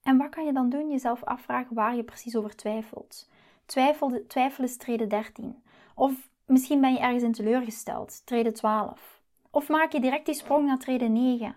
En 0.02 0.18
wat 0.18 0.30
kan 0.30 0.46
je 0.46 0.54
dan 0.54 0.70
doen? 0.70 0.90
Jezelf 0.90 1.24
afvragen 1.24 1.76
waar 1.76 1.96
je 1.96 2.04
precies 2.04 2.36
over 2.36 2.56
twijfelt. 2.56 3.30
Twijfel, 3.66 4.26
twijfel 4.28 4.64
is 4.64 4.78
treden 4.78 5.10
13. 5.10 5.64
Of 6.00 6.30
misschien 6.46 6.82
ben 6.82 6.94
je 6.94 7.00
ergens 7.00 7.24
in 7.24 7.32
teleurgesteld, 7.32 8.26
treden 8.26 8.54
12. 8.54 9.22
Of 9.52 9.70
maak 9.70 9.92
je 9.92 10.00
direct 10.00 10.26
die 10.26 10.36
sprong 10.36 10.66
naar 10.66 10.78
treden 10.78 11.14
9. 11.14 11.56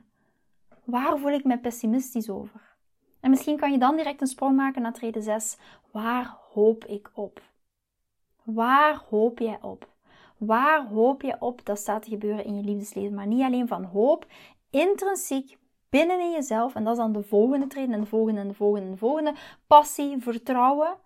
Waar 0.85 1.19
voel 1.19 1.33
ik 1.33 1.45
me 1.45 1.59
pessimistisch 1.59 2.31
over? 2.31 2.77
En 3.21 3.31
misschien 3.31 3.57
kan 3.57 3.73
je 3.73 3.79
dan 3.79 3.97
direct 3.97 4.21
een 4.21 4.27
sprong 4.27 4.57
maken 4.57 4.83
naar 4.83 4.93
treden 4.93 5.23
6. 5.23 5.57
Waar 5.91 6.37
hoop 6.53 6.85
ik 6.85 7.11
op? 7.15 7.43
Waar 8.43 9.05
hoop 9.11 9.39
jij 9.39 9.59
op? 9.61 9.89
Waar 10.37 10.87
hoop 10.87 11.23
je 11.23 11.37
op 11.39 11.65
dat 11.65 11.79
staat 11.79 12.03
te 12.03 12.11
gebeuren 12.11 12.45
in 12.45 12.57
je 12.57 12.65
liefdesleven? 12.65 13.15
Maar 13.15 13.27
niet 13.27 13.43
alleen 13.43 13.69
van 13.69 13.85
hoop, 13.85 14.27
intrinsiek 14.71 15.59
binnen 15.89 16.21
in 16.21 16.31
jezelf. 16.31 16.75
En 16.75 16.85
dat 16.85 16.93
is 16.93 16.99
dan 16.99 17.13
de 17.13 17.23
volgende 17.23 17.67
treden 17.67 17.95
en 17.95 18.01
de 18.01 18.07
volgende 18.07 18.41
en 18.41 18.49
de 18.49 18.55
volgende 18.55 18.87
en 18.87 18.93
de 18.93 18.99
volgende. 18.99 19.35
Passie, 19.67 20.19
vertrouwen. 20.19 20.97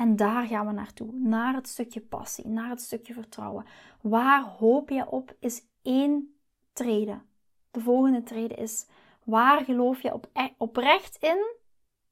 En 0.00 0.16
daar 0.16 0.46
gaan 0.46 0.66
we 0.66 0.72
naartoe, 0.72 1.12
naar 1.12 1.54
het 1.54 1.68
stukje 1.68 2.00
passie, 2.00 2.46
naar 2.46 2.68
het 2.68 2.80
stukje 2.80 3.12
vertrouwen. 3.12 3.64
Waar 4.00 4.42
hoop 4.42 4.88
je 4.90 5.10
op 5.10 5.36
is 5.38 5.62
één 5.82 6.34
treden. 6.72 7.22
De 7.70 7.80
volgende 7.80 8.22
treden 8.22 8.56
is, 8.56 8.86
waar 9.24 9.64
geloof 9.64 10.02
je 10.02 10.12
op, 10.12 10.28
e- 10.32 10.54
oprecht 10.58 11.16
in 11.16 11.54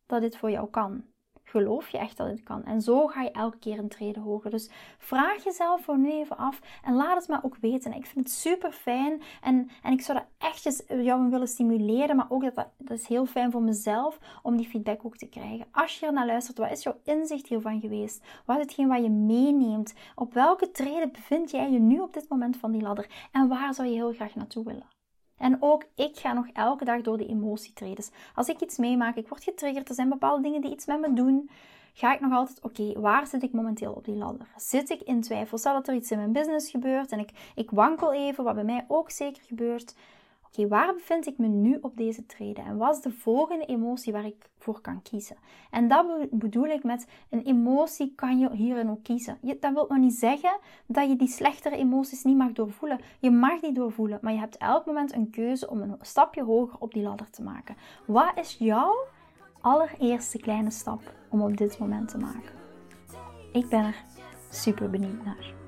dat 0.06 0.20
dit 0.20 0.36
voor 0.36 0.50
jou 0.50 0.70
kan? 0.70 1.04
Geloof 1.48 1.88
je 1.88 1.98
echt 1.98 2.16
dat 2.16 2.26
het 2.26 2.42
kan? 2.42 2.64
En 2.64 2.80
zo 2.80 3.06
ga 3.06 3.22
je 3.22 3.30
elke 3.30 3.58
keer 3.58 3.78
een 3.78 3.88
trede 3.88 4.20
hoger. 4.20 4.50
Dus 4.50 4.70
vraag 4.98 5.44
jezelf 5.44 5.82
voor 5.84 5.98
nu 5.98 6.12
even 6.12 6.36
af 6.36 6.60
en 6.84 6.94
laat 6.94 7.16
het 7.18 7.28
me 7.28 7.38
ook 7.42 7.56
weten. 7.56 7.92
Ik 7.92 8.06
vind 8.06 8.26
het 8.26 8.34
super 8.34 8.72
fijn 8.72 9.22
en, 9.40 9.70
en 9.82 9.92
ik 9.92 10.00
zou 10.00 10.18
dat 10.18 10.26
echt 10.38 10.84
jou 10.88 11.30
willen 11.30 11.48
stimuleren, 11.48 12.16
maar 12.16 12.26
ook 12.28 12.42
dat, 12.42 12.68
dat, 12.76 12.98
is 12.98 13.06
heel 13.06 13.26
fijn 13.26 13.50
voor 13.50 13.62
mezelf 13.62 14.18
om 14.42 14.56
die 14.56 14.68
feedback 14.68 15.04
ook 15.04 15.16
te 15.16 15.28
krijgen. 15.28 15.66
Als 15.72 15.98
je 15.98 16.06
er 16.06 16.12
naar 16.12 16.26
luistert, 16.26 16.58
wat 16.58 16.70
is 16.70 16.82
jouw 16.82 17.00
inzicht 17.04 17.46
hiervan 17.46 17.80
geweest? 17.80 18.24
Wat 18.44 18.56
is 18.56 18.62
hetgeen 18.62 18.88
wat 18.88 19.02
je 19.02 19.10
meeneemt? 19.10 19.94
Op 20.14 20.34
welke 20.34 20.70
treden 20.70 21.12
bevind 21.12 21.50
jij 21.50 21.70
je 21.70 21.78
nu 21.78 22.00
op 22.00 22.12
dit 22.14 22.28
moment 22.28 22.56
van 22.56 22.72
die 22.72 22.82
ladder? 22.82 23.28
En 23.32 23.48
waar 23.48 23.74
zou 23.74 23.88
je 23.88 23.94
heel 23.94 24.12
graag 24.12 24.34
naartoe 24.34 24.64
willen? 24.64 24.97
En 25.38 25.56
ook 25.60 25.84
ik 25.94 26.16
ga 26.16 26.32
nog 26.32 26.46
elke 26.52 26.84
dag 26.84 27.00
door 27.00 27.18
die 27.18 27.28
emotietredes. 27.28 28.10
Als 28.34 28.48
ik 28.48 28.60
iets 28.60 28.76
meemaak, 28.76 29.16
ik 29.16 29.28
word 29.28 29.44
getriggerd, 29.44 29.88
er 29.88 29.94
zijn 29.94 30.08
bepaalde 30.08 30.42
dingen 30.42 30.60
die 30.60 30.72
iets 30.72 30.86
met 30.86 31.00
me 31.00 31.12
doen, 31.12 31.50
ga 31.92 32.14
ik 32.14 32.20
nog 32.20 32.32
altijd, 32.32 32.60
oké, 32.62 33.00
waar 33.00 33.26
zit 33.26 33.42
ik 33.42 33.52
momenteel 33.52 33.92
op 33.92 34.04
die 34.04 34.14
ladder? 34.14 34.46
Zit 34.56 34.90
ik 34.90 35.00
in 35.00 35.20
twijfel? 35.20 35.58
Stel 35.58 35.72
dat 35.72 35.88
er 35.88 35.94
iets 35.94 36.10
in 36.10 36.18
mijn 36.18 36.32
business 36.32 36.70
gebeurt 36.70 37.12
en 37.12 37.18
ik, 37.18 37.30
ik 37.54 37.70
wankel 37.70 38.12
even, 38.12 38.44
wat 38.44 38.54
bij 38.54 38.64
mij 38.64 38.84
ook 38.88 39.10
zeker 39.10 39.42
gebeurt. 39.42 39.94
Oké, 40.48 40.68
waar 40.68 40.94
bevind 40.94 41.26
ik 41.26 41.38
me 41.38 41.46
nu 41.46 41.78
op 41.80 41.96
deze 41.96 42.26
treden? 42.26 42.64
En 42.64 42.76
wat 42.76 42.96
is 42.96 43.02
de 43.02 43.10
volgende 43.10 43.64
emotie 43.64 44.12
waar 44.12 44.24
ik 44.24 44.50
voor 44.58 44.80
kan 44.80 45.02
kiezen? 45.02 45.36
En 45.70 45.88
dat 45.88 46.06
bedoel 46.30 46.64
ik 46.64 46.84
met 46.84 47.06
een 47.30 47.42
emotie 47.42 48.12
kan 48.14 48.38
je 48.38 48.50
hierin 48.52 48.90
ook 48.90 49.02
kiezen. 49.02 49.38
dat 49.60 49.72
wil 49.72 49.86
nog 49.88 49.98
niet 49.98 50.14
zeggen 50.14 50.58
dat 50.86 51.08
je 51.08 51.16
die 51.16 51.28
slechtere 51.28 51.76
emoties 51.76 52.24
niet 52.24 52.36
mag 52.36 52.52
doorvoelen. 52.52 53.00
Je 53.20 53.30
mag 53.30 53.60
die 53.60 53.72
doorvoelen, 53.72 54.18
maar 54.22 54.32
je 54.32 54.38
hebt 54.38 54.56
elk 54.56 54.86
moment 54.86 55.14
een 55.14 55.30
keuze 55.30 55.70
om 55.70 55.80
een 55.80 55.96
stapje 56.00 56.42
hoger 56.42 56.78
op 56.78 56.92
die 56.92 57.02
ladder 57.02 57.30
te 57.30 57.42
maken. 57.42 57.76
Wat 58.06 58.32
is 58.34 58.56
jouw 58.58 59.06
allereerste 59.60 60.38
kleine 60.38 60.70
stap 60.70 61.12
om 61.28 61.42
op 61.42 61.56
dit 61.56 61.78
moment 61.78 62.08
te 62.08 62.18
maken? 62.18 62.50
Ik 63.52 63.68
ben 63.68 63.84
er 63.84 64.04
super 64.50 64.90
benieuwd 64.90 65.24
naar. 65.24 65.67